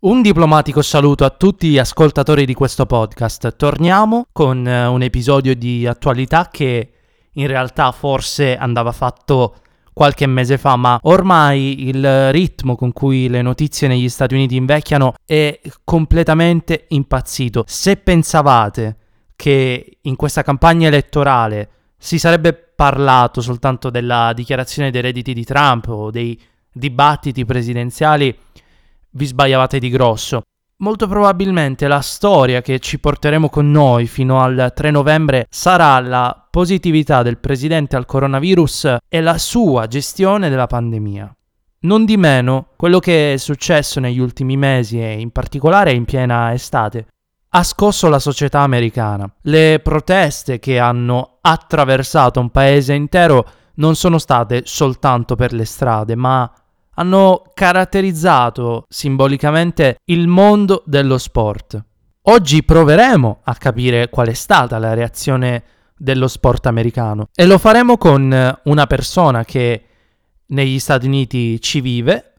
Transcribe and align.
Un 0.00 0.22
diplomatico 0.22 0.80
saluto 0.80 1.24
a 1.24 1.30
tutti 1.30 1.70
gli 1.70 1.78
ascoltatori 1.78 2.46
di 2.46 2.54
questo 2.54 2.86
podcast. 2.86 3.56
Torniamo 3.56 4.26
con 4.30 4.64
eh, 4.64 4.86
un 4.86 5.02
episodio 5.02 5.56
di 5.56 5.88
attualità 5.88 6.50
che 6.52 6.92
in 7.32 7.48
realtà 7.48 7.90
forse 7.90 8.56
andava 8.56 8.92
fatto 8.92 9.56
qualche 9.92 10.28
mese 10.28 10.56
fa, 10.56 10.76
ma 10.76 11.00
ormai 11.02 11.88
il 11.88 12.30
ritmo 12.30 12.76
con 12.76 12.92
cui 12.92 13.28
le 13.28 13.42
notizie 13.42 13.88
negli 13.88 14.08
Stati 14.08 14.34
Uniti 14.34 14.54
invecchiano 14.54 15.14
è 15.26 15.58
completamente 15.82 16.84
impazzito. 16.90 17.64
Se 17.66 17.96
pensavate 17.96 18.96
che 19.34 19.98
in 20.02 20.14
questa 20.14 20.42
campagna 20.42 20.86
elettorale 20.86 21.70
si 21.98 22.20
sarebbe 22.20 22.52
parlato 22.52 23.40
soltanto 23.40 23.90
della 23.90 24.32
dichiarazione 24.32 24.92
dei 24.92 25.00
redditi 25.00 25.34
di 25.34 25.44
Trump 25.44 25.88
o 25.88 26.12
dei 26.12 26.40
dibattiti 26.70 27.44
presidenziali, 27.44 28.36
vi 29.18 29.26
sbagliavate 29.26 29.78
di 29.78 29.90
grosso. 29.90 30.42
Molto 30.76 31.08
probabilmente 31.08 31.88
la 31.88 32.00
storia 32.00 32.62
che 32.62 32.78
ci 32.78 33.00
porteremo 33.00 33.48
con 33.48 33.68
noi 33.68 34.06
fino 34.06 34.40
al 34.40 34.72
3 34.74 34.92
novembre 34.92 35.46
sarà 35.50 35.98
la 35.98 36.46
positività 36.48 37.24
del 37.24 37.38
presidente 37.38 37.96
al 37.96 38.06
coronavirus 38.06 38.96
e 39.08 39.20
la 39.20 39.36
sua 39.38 39.88
gestione 39.88 40.48
della 40.48 40.68
pandemia. 40.68 41.34
Non 41.80 42.04
di 42.04 42.16
meno, 42.16 42.68
quello 42.76 43.00
che 43.00 43.32
è 43.32 43.36
successo 43.38 43.98
negli 43.98 44.20
ultimi 44.20 44.56
mesi 44.56 45.00
e 45.00 45.18
in 45.18 45.30
particolare 45.30 45.92
in 45.92 46.04
piena 46.04 46.52
estate 46.52 47.06
ha 47.50 47.62
scosso 47.64 48.08
la 48.08 48.20
società 48.20 48.60
americana. 48.60 49.28
Le 49.42 49.80
proteste 49.82 50.60
che 50.60 50.78
hanno 50.78 51.38
attraversato 51.40 52.38
un 52.38 52.50
paese 52.50 52.94
intero 52.94 53.44
non 53.74 53.96
sono 53.96 54.18
state 54.18 54.62
soltanto 54.64 55.34
per 55.34 55.52
le 55.52 55.64
strade, 55.64 56.14
ma 56.14 56.50
hanno 56.98 57.44
caratterizzato 57.54 58.84
simbolicamente 58.88 59.98
il 60.06 60.26
mondo 60.26 60.82
dello 60.84 61.16
sport. 61.16 61.82
Oggi 62.22 62.64
proveremo 62.64 63.40
a 63.44 63.54
capire 63.54 64.08
qual 64.08 64.28
è 64.28 64.34
stata 64.34 64.78
la 64.78 64.94
reazione 64.94 65.62
dello 65.96 66.28
sport 66.28 66.66
americano 66.66 67.28
e 67.34 67.46
lo 67.46 67.58
faremo 67.58 67.96
con 67.96 68.58
una 68.64 68.86
persona 68.86 69.44
che 69.44 69.84
negli 70.46 70.78
Stati 70.78 71.06
Uniti 71.06 71.60
ci 71.60 71.80
vive, 71.80 72.34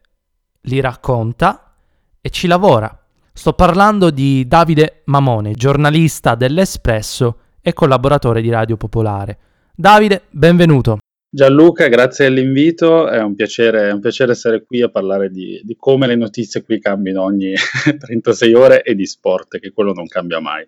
li 0.61 0.79
racconta 0.81 1.73
e 2.21 2.29
ci 2.29 2.47
lavora. 2.47 2.95
Sto 3.31 3.53
parlando 3.53 4.09
di 4.09 4.45
Davide 4.45 5.03
Mamone, 5.05 5.53
giornalista 5.53 6.35
dell'Espresso 6.35 7.39
e 7.61 7.71
collaboratore 7.71 8.41
di 8.41 8.49
Radio 8.49 8.75
Popolare. 8.75 9.37
Davide, 9.73 10.23
benvenuto. 10.29 10.97
Gianluca, 11.31 11.87
grazie 11.89 12.27
dell'invito, 12.27 13.07
è 13.07 13.21
un 13.21 13.35
piacere, 13.35 13.89
è 13.89 13.91
un 13.91 13.99
piacere 13.99 14.31
essere 14.31 14.63
qui 14.63 14.81
a 14.81 14.89
parlare 14.89 15.29
di, 15.29 15.61
di, 15.63 15.75
come 15.77 16.07
le 16.07 16.15
notizie 16.15 16.63
qui 16.63 16.79
cambino 16.79 17.21
ogni 17.21 17.53
36 17.99 18.53
ore 18.55 18.81
e 18.81 18.95
di 18.95 19.05
sport, 19.05 19.59
che 19.59 19.71
quello 19.71 19.93
non 19.93 20.07
cambia 20.07 20.39
mai. 20.39 20.67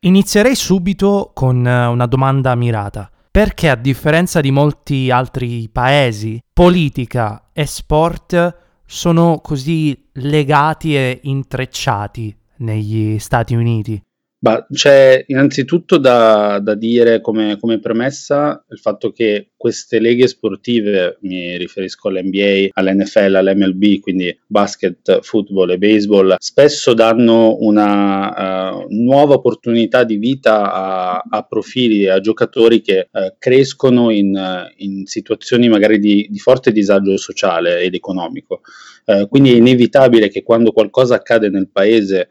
Inizierei 0.00 0.54
subito 0.54 1.32
con 1.34 1.66
eh, 1.66 1.86
una 1.86 2.06
domanda 2.06 2.54
mirata. 2.54 3.10
Perché 3.30 3.68
a 3.68 3.76
differenza 3.76 4.40
di 4.40 4.50
molti 4.50 5.10
altri 5.10 5.68
paesi, 5.70 6.42
politica 6.54 7.50
e 7.52 7.66
sport 7.66 8.56
sono 8.86 9.40
così 9.42 10.08
legati 10.14 10.96
e 10.96 11.20
intrecciati 11.24 12.34
negli 12.58 13.18
Stati 13.18 13.54
Uniti? 13.54 14.02
Bah, 14.40 14.64
c'è 14.72 15.24
innanzitutto 15.26 15.98
da, 15.98 16.60
da 16.62 16.76
dire 16.76 17.20
come, 17.20 17.56
come, 17.58 17.80
premessa 17.80 18.64
il 18.70 18.78
fatto 18.78 19.10
che 19.10 19.48
queste 19.56 19.98
leghe 19.98 20.28
sportive, 20.28 21.18
mi 21.22 21.56
riferisco 21.56 22.06
all'NBA, 22.06 22.68
all'NFL, 22.74 23.34
all'MLB, 23.34 23.98
quindi 23.98 24.38
basket, 24.46 25.22
football 25.22 25.70
e 25.70 25.78
baseball, 25.78 26.36
spesso 26.38 26.94
danno 26.94 27.56
una 27.58 28.76
uh, 28.76 28.86
nuova 28.90 29.34
opportunità 29.34 30.04
di 30.04 30.18
vita 30.18 30.72
a, 30.72 31.24
a 31.28 31.42
profili, 31.42 32.06
a 32.06 32.20
giocatori 32.20 32.80
che 32.80 33.08
uh, 33.10 33.34
crescono 33.40 34.10
in, 34.10 34.40
in, 34.76 35.04
situazioni 35.06 35.68
magari 35.68 35.98
di, 35.98 36.28
di, 36.30 36.38
forte 36.38 36.70
disagio 36.70 37.16
sociale 37.16 37.80
ed 37.80 37.94
economico. 37.94 38.60
Uh, 39.04 39.26
quindi 39.26 39.52
è 39.52 39.56
inevitabile 39.56 40.28
che 40.28 40.44
quando 40.44 40.70
qualcosa 40.70 41.16
accade 41.16 41.48
nel 41.48 41.68
paese 41.68 42.28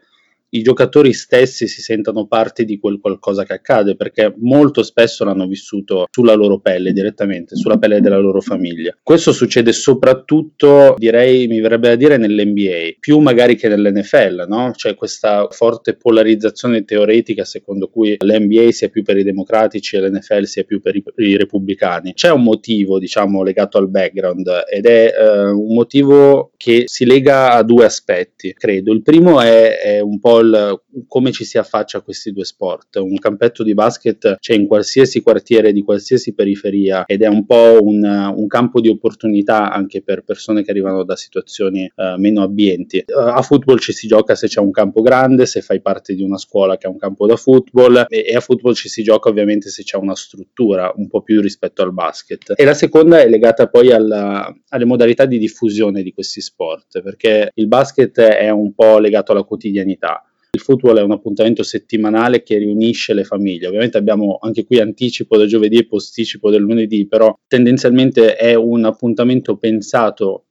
i 0.50 0.62
giocatori 0.62 1.12
stessi 1.12 1.66
si 1.66 1.82
sentano 1.82 2.26
parte 2.26 2.64
di 2.64 2.78
quel 2.78 2.98
qualcosa 3.00 3.44
che 3.44 3.54
accade, 3.54 3.96
perché 3.96 4.34
molto 4.38 4.82
spesso 4.82 5.24
l'hanno 5.24 5.46
vissuto 5.46 6.06
sulla 6.10 6.34
loro 6.34 6.58
pelle 6.58 6.92
direttamente, 6.92 7.56
sulla 7.56 7.78
pelle 7.78 8.00
della 8.00 8.18
loro 8.18 8.40
famiglia. 8.40 8.96
Questo 9.02 9.32
succede 9.32 9.72
soprattutto, 9.72 10.94
direi, 10.96 11.46
mi 11.46 11.60
verrebbe 11.60 11.88
da 11.88 11.96
dire 11.96 12.16
nell'NBA, 12.16 12.96
più 12.98 13.18
magari 13.18 13.56
che 13.56 13.68
nell'NFL, 13.68 14.46
no? 14.48 14.72
C'è 14.74 14.94
questa 14.94 15.48
forte 15.50 15.94
polarizzazione 15.94 16.84
teoretica 16.84 17.44
secondo 17.44 17.88
cui 17.88 18.16
l'NBA 18.18 18.70
sia 18.70 18.88
più 18.88 19.02
per 19.02 19.16
i 19.16 19.24
democratici 19.24 19.96
e 19.96 20.00
l'NFL 20.00 20.42
sia 20.44 20.64
più 20.64 20.80
per 20.80 20.96
i, 20.96 21.04
i 21.16 21.36
repubblicani. 21.36 22.14
C'è 22.14 22.30
un 22.30 22.42
motivo, 22.42 22.98
diciamo, 22.98 23.42
legato 23.42 23.78
al 23.78 23.88
background 23.88 24.48
ed 24.70 24.86
è 24.86 25.12
uh, 25.16 25.58
un 25.58 25.74
motivo 25.74 26.52
che 26.56 26.84
si 26.86 27.04
lega 27.04 27.52
a 27.52 27.62
due 27.62 27.84
aspetti, 27.84 28.52
credo. 28.54 28.92
Il 28.92 29.02
primo 29.02 29.40
è, 29.40 29.78
è 29.78 30.00
un 30.00 30.18
po' 30.18 30.37
il, 30.40 30.82
come 31.06 31.32
ci 31.32 31.44
si 31.44 31.58
affaccia 31.58 31.98
a 31.98 32.02
questi 32.02 32.32
due 32.32 32.44
sport. 32.44 32.96
Un 32.96 33.18
campetto 33.18 33.62
di 33.62 33.74
basket 33.74 34.36
c'è 34.38 34.54
in 34.54 34.66
qualsiasi 34.66 35.20
quartiere 35.20 35.72
di 35.72 35.82
qualsiasi 35.82 36.34
periferia 36.34 37.04
ed 37.06 37.22
è 37.22 37.26
un 37.26 37.46
po' 37.46 37.78
un, 37.80 38.02
un 38.02 38.46
campo 38.46 38.80
di 38.80 38.88
opportunità 38.88 39.72
anche 39.72 40.02
per 40.02 40.22
persone 40.22 40.62
che 40.62 40.70
arrivano 40.70 41.04
da 41.04 41.16
situazioni 41.16 41.90
uh, 41.94 42.18
meno 42.18 42.42
abbienti. 42.42 43.04
Uh, 43.06 43.18
a 43.18 43.42
football 43.42 43.78
ci 43.78 43.92
si 43.92 44.06
gioca 44.06 44.34
se 44.34 44.48
c'è 44.48 44.60
un 44.60 44.70
campo 44.70 45.02
grande, 45.02 45.46
se 45.46 45.60
fai 45.60 45.80
parte 45.80 46.14
di 46.14 46.22
una 46.22 46.38
scuola 46.38 46.76
che 46.76 46.86
ha 46.86 46.90
un 46.90 46.98
campo 46.98 47.26
da 47.26 47.36
football 47.36 48.06
e, 48.08 48.24
e 48.28 48.34
a 48.34 48.40
football 48.40 48.74
ci 48.74 48.88
si 48.88 49.02
gioca 49.02 49.28
ovviamente 49.28 49.68
se 49.68 49.82
c'è 49.82 49.96
una 49.96 50.14
struttura 50.14 50.92
un 50.96 51.08
po' 51.08 51.22
più 51.22 51.40
rispetto 51.40 51.82
al 51.82 51.92
basket. 51.92 52.52
E 52.56 52.64
la 52.64 52.74
seconda 52.74 53.20
è 53.20 53.28
legata 53.28 53.68
poi 53.68 53.92
alla, 53.92 54.52
alle 54.68 54.84
modalità 54.84 55.26
di 55.26 55.38
diffusione 55.38 56.02
di 56.02 56.12
questi 56.12 56.40
sport, 56.40 57.00
perché 57.02 57.50
il 57.54 57.66
basket 57.66 58.18
è 58.20 58.50
un 58.50 58.74
po' 58.74 58.98
legato 58.98 59.32
alla 59.32 59.42
quotidianità 59.42 60.22
il 60.58 60.64
football 60.64 60.98
è 60.98 61.02
un 61.02 61.12
appuntamento 61.12 61.62
settimanale 61.62 62.42
che 62.42 62.58
riunisce 62.58 63.14
le 63.14 63.24
famiglie. 63.24 63.68
Ovviamente 63.68 63.96
abbiamo 63.96 64.38
anche 64.40 64.64
qui 64.64 64.80
anticipo 64.80 65.36
del 65.36 65.48
giovedì 65.48 65.78
e 65.78 65.86
posticipo 65.86 66.50
del 66.50 66.62
lunedì, 66.62 67.06
però 67.06 67.36
tendenzialmente 67.46 68.36
è 68.36 68.54
un 68.54 68.84
appuntamento 68.84 69.56
pensato 69.56 70.44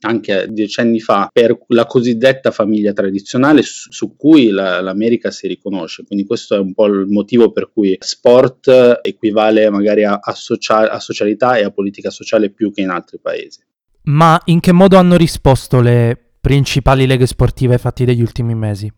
anche 0.00 0.46
decenni 0.50 1.00
fa 1.00 1.28
per 1.32 1.58
la 1.68 1.84
cosiddetta 1.84 2.52
famiglia 2.52 2.92
tradizionale 2.92 3.62
su, 3.62 3.90
su 3.90 4.16
cui 4.16 4.50
la, 4.50 4.80
l'America 4.80 5.30
si 5.30 5.48
riconosce. 5.48 6.04
Quindi 6.04 6.24
questo 6.24 6.54
è 6.54 6.58
un 6.58 6.72
po' 6.72 6.86
il 6.86 7.06
motivo 7.08 7.50
per 7.50 7.70
cui 7.72 7.96
sport 7.98 9.00
equivale 9.02 9.68
magari 9.70 10.04
a, 10.04 10.20
a, 10.22 10.34
social, 10.34 10.88
a 10.88 11.00
socialità 11.00 11.56
e 11.56 11.64
a 11.64 11.70
politica 11.70 12.10
sociale 12.10 12.50
più 12.50 12.72
che 12.72 12.82
in 12.82 12.90
altri 12.90 13.18
paesi. 13.20 13.60
Ma 14.04 14.40
in 14.46 14.60
che 14.60 14.72
modo 14.72 14.96
hanno 14.96 15.16
risposto 15.16 15.80
le 15.80 16.16
principali 16.40 17.06
leghe 17.06 17.26
sportive 17.26 17.76
fatte 17.78 18.04
degli 18.04 18.22
ultimi 18.22 18.54
mesi? 18.54 18.90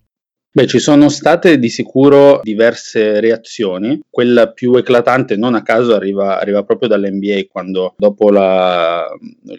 Beh, 0.53 0.67
ci 0.67 0.81
sono 0.81 1.09
state 1.09 1.61
di 1.61 1.69
sicuro 1.69 2.41
diverse 2.43 3.21
reazioni. 3.21 4.01
Quella 4.11 4.51
più 4.51 4.75
eclatante, 4.75 5.37
non 5.37 5.55
a 5.55 5.63
caso, 5.63 5.95
arriva, 5.95 6.41
arriva 6.41 6.65
proprio 6.65 6.89
dall'NBA, 6.89 7.43
quando 7.49 7.95
dopo 7.97 8.31
la, 8.31 9.07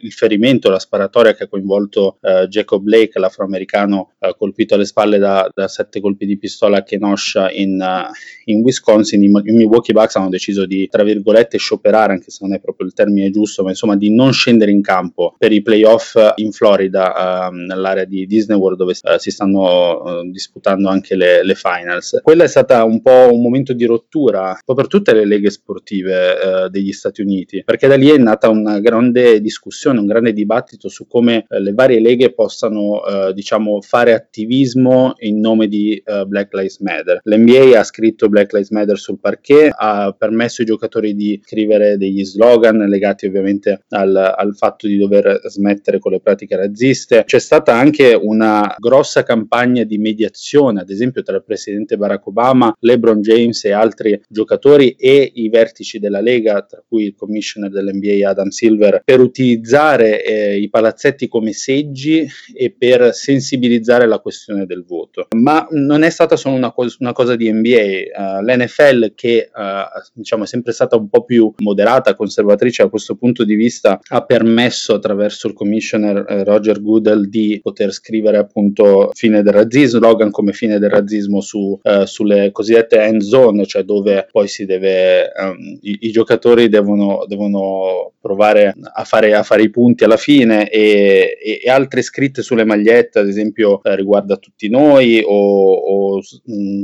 il 0.01 0.11
ferimento, 0.11 0.69
la 0.69 0.79
sparatoria 0.79 1.33
che 1.33 1.43
ha 1.43 1.47
coinvolto 1.47 2.17
uh, 2.19 2.45
Jacob 2.47 2.81
Blake, 2.81 3.19
l'afroamericano 3.19 4.15
uh, 4.19 4.35
colpito 4.37 4.75
alle 4.75 4.83
spalle 4.83 5.17
da, 5.17 5.49
da, 5.53 5.69
sette 5.69 6.01
colpi 6.01 6.25
di 6.25 6.37
pistola 6.37 6.79
a 6.79 6.83
Kenosha 6.83 7.49
in, 7.51 7.79
uh, 7.79 8.11
in 8.51 8.59
Wisconsin, 8.59 9.23
i, 9.23 9.29
Milwaukee 9.29 9.93
Bucks 9.93 10.17
hanno 10.17 10.27
deciso 10.27 10.65
di, 10.65 10.89
tra 10.89 11.03
virgolette, 11.03 11.57
scioperare, 11.57 12.11
anche 12.11 12.31
se 12.31 12.39
non 12.41 12.53
è 12.53 12.59
proprio 12.59 12.85
il 12.85 12.93
termine 12.93 13.31
giusto, 13.31 13.63
ma 13.63 13.69
insomma 13.69 13.95
di 13.95 14.13
non 14.13 14.33
scendere 14.33 14.71
in 14.71 14.81
campo 14.81 15.35
per 15.37 15.53
i 15.53 15.61
playoff 15.61 16.17
in 16.35 16.51
Florida, 16.51 17.49
nell'area 17.49 18.03
di 18.03 18.27
Disney 18.27 18.57
World, 18.57 18.77
dove 18.77 18.93
si 18.93 19.31
stanno 19.31 20.21
disputando 20.29 20.79
riguardando 20.81 20.89
anche 20.89 21.15
le, 21.15 21.43
le, 21.43 21.55
finals. 21.55 22.19
Quella 22.21 22.43
è 22.43 22.47
stata 22.47 22.83
un 22.83 23.01
po' 23.01 23.29
un 23.31 23.41
momento 23.41 23.73
di 23.73 23.85
rottura, 23.85 24.49
un 24.49 24.59
po' 24.65 24.73
per 24.73 24.87
tutte 24.87 25.13
le 25.13 25.25
leghe 25.25 25.49
sportive 25.49 26.65
eh, 26.65 26.69
degli 26.69 26.91
Stati 26.91 27.21
Uniti, 27.21 27.63
perché 27.63 27.87
da 27.87 27.95
lì 27.95 28.09
è 28.09 28.17
nata 28.17 28.49
una 28.49 28.79
grande 28.79 29.39
discussione, 29.41 29.99
un 29.99 30.07
grande 30.07 30.33
dibattito 30.33 30.89
su 30.89 31.07
come 31.07 31.45
eh, 31.47 31.59
le 31.59 31.73
varie 31.73 31.99
leghe 31.99 32.33
possano, 32.33 33.05
eh, 33.05 33.33
diciamo, 33.33 33.81
fare 33.81 34.13
attivismo 34.13 35.13
in 35.19 35.39
nome 35.39 35.67
di 35.67 36.01
eh, 36.03 36.25
Black 36.25 36.53
Lives 36.53 36.79
Matter. 36.79 37.19
L'NBA 37.23 37.79
ha 37.79 37.83
scritto 37.83 38.29
Black 38.29 38.51
Lives 38.53 38.71
Matter 38.71 38.97
sul 38.97 39.19
parquet, 39.19 39.73
ha 39.75 40.15
permesso 40.17 40.61
ai 40.61 40.67
giocatori 40.67 41.15
di 41.15 41.39
scrivere 41.43 41.97
degli 41.97 42.25
slogan 42.25 42.77
legati 42.77 43.25
ovviamente 43.25 43.83
al, 43.89 44.15
al 44.15 44.55
fatto 44.55 44.87
di 44.87 44.97
dover 44.97 45.41
smettere 45.45 45.99
con 45.99 46.11
le 46.11 46.21
pratiche 46.21 46.55
razziste. 46.55 47.23
C'è 47.25 47.39
stata 47.39 47.73
anche 47.75 48.13
una 48.13 48.75
grossa 48.77 49.23
campagna 49.23 49.83
di 49.83 49.97
mediazione, 49.97 50.70
ad 50.79 50.89
esempio 50.89 51.21
tra 51.21 51.35
il 51.35 51.43
presidente 51.43 51.97
Barack 51.97 52.27
Obama, 52.27 52.75
LeBron 52.79 53.21
James 53.21 53.63
e 53.65 53.71
altri 53.71 54.19
giocatori 54.27 54.91
e 54.91 55.31
i 55.35 55.49
vertici 55.49 55.99
della 55.99 56.21
Lega, 56.21 56.61
tra 56.63 56.83
cui 56.87 57.05
il 57.05 57.15
commissioner 57.15 57.69
dell'NBA 57.69 58.29
Adam 58.29 58.49
Silver, 58.49 59.01
per 59.03 59.19
utilizzare 59.19 60.23
eh, 60.23 60.57
i 60.57 60.69
palazzetti 60.69 61.27
come 61.27 61.53
seggi 61.53 62.27
e 62.53 62.73
per 62.77 63.13
sensibilizzare 63.13 64.07
la 64.07 64.19
questione 64.19 64.65
del 64.65 64.83
voto. 64.85 65.27
Ma 65.35 65.67
non 65.71 66.03
è 66.03 66.09
stata 66.09 66.35
solo 66.35 66.55
una, 66.55 66.71
co- 66.71 66.87
una 66.99 67.13
cosa 67.13 67.35
di 67.35 67.51
NBA, 67.51 67.59
uh, 67.67 67.69
eh, 67.69 68.43
l'NFL 68.43 69.13
che 69.15 69.49
uh, 69.53 69.99
diciamo 70.13 70.43
è 70.43 70.47
sempre 70.47 70.71
stata 70.71 70.95
un 70.95 71.09
po' 71.09 71.23
più 71.23 71.53
moderata, 71.57 72.15
conservatrice 72.15 72.83
da 72.83 72.89
questo 72.89 73.15
punto 73.15 73.43
di 73.43 73.55
vista, 73.55 73.99
ha 74.09 74.23
permesso 74.23 74.93
attraverso 74.93 75.47
il 75.47 75.53
commissioner 75.53 76.25
eh, 76.27 76.43
Roger 76.43 76.81
Goodell 76.81 77.25
di 77.25 77.59
poter 77.61 77.91
scrivere 77.91 78.37
appunto 78.37 79.11
fine 79.13 79.41
del 79.41 79.53
razzismo, 79.53 79.99
slogan 80.01 80.31
come 80.31 80.53
fine 80.61 80.77
del 80.77 80.91
razzismo 80.91 81.41
su, 81.41 81.79
uh, 81.81 82.05
sulle 82.05 82.51
cosiddette 82.51 83.01
end 83.01 83.21
zone, 83.21 83.65
cioè 83.65 83.81
dove 83.81 84.27
poi 84.29 84.47
si 84.47 84.65
deve, 84.65 85.31
um, 85.35 85.79
i, 85.81 85.97
i, 86.01 86.11
giocatori 86.11 86.69
devono, 86.69 87.25
devono 87.27 88.13
provare 88.21 88.75
a 88.93 89.03
fare, 89.03 89.33
a 89.33 89.41
fare, 89.41 89.63
i 89.63 89.71
punti 89.71 90.03
alla 90.03 90.17
fine 90.17 90.69
e, 90.69 91.35
e, 91.43 91.61
e 91.63 91.69
altre 91.69 92.03
scritte 92.03 92.43
sulle 92.43 92.63
magliette, 92.63 93.17
ad 93.17 93.27
esempio 93.27 93.81
eh, 93.83 93.95
riguarda 93.95 94.37
tutti 94.37 94.69
noi 94.69 95.23
o, 95.25 95.73
o 95.73 96.21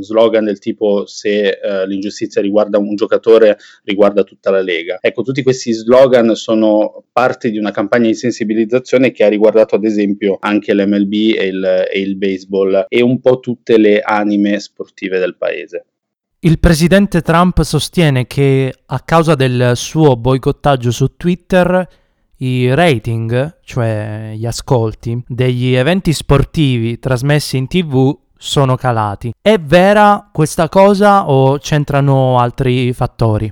slogan 0.01 0.45
del 0.45 0.57
tipo 0.57 1.05
se 1.05 1.49
eh, 1.49 1.87
l'ingiustizia 1.87 2.41
riguarda 2.41 2.79
un 2.79 2.95
giocatore 2.95 3.57
riguarda 3.83 4.23
tutta 4.23 4.49
la 4.49 4.61
Lega. 4.61 4.97
Ecco, 4.99 5.21
tutti 5.21 5.43
questi 5.43 5.71
slogan 5.71 6.33
sono 6.35 7.03
parte 7.11 7.51
di 7.51 7.59
una 7.59 7.71
campagna 7.71 8.07
di 8.07 8.15
sensibilizzazione 8.15 9.11
che 9.11 9.23
ha 9.23 9.29
riguardato 9.29 9.75
ad 9.75 9.83
esempio 9.83 10.37
anche 10.39 10.73
l'MLB 10.73 11.13
e 11.13 11.45
il, 11.45 11.87
e 11.91 11.99
il 11.99 12.15
baseball 12.15 12.85
e 12.87 13.01
un 13.01 13.19
po' 13.19 13.39
tutte 13.67 13.77
le 13.77 13.99
anime 13.99 14.59
sportive 14.59 15.19
del 15.19 15.35
paese. 15.35 15.85
Il 16.39 16.59
presidente 16.59 17.21
Trump 17.21 17.61
sostiene 17.63 18.25
che 18.25 18.73
a 18.85 18.99
causa 19.01 19.35
del 19.35 19.71
suo 19.75 20.15
boicottaggio 20.15 20.91
su 20.91 21.17
Twitter 21.17 21.87
i 22.37 22.73
rating, 22.73 23.59
cioè 23.63 24.33
gli 24.35 24.45
ascolti, 24.45 25.21
degli 25.27 25.73
eventi 25.73 26.13
sportivi 26.13 26.99
trasmessi 26.99 27.57
in 27.57 27.67
tv 27.67 28.15
sono 28.37 28.75
calati. 28.75 29.33
È 29.41 29.57
vera 29.57 30.29
questa 30.31 30.69
cosa 30.69 31.27
o 31.27 31.57
c'entrano 31.57 32.39
altri 32.39 32.93
fattori? 32.93 33.51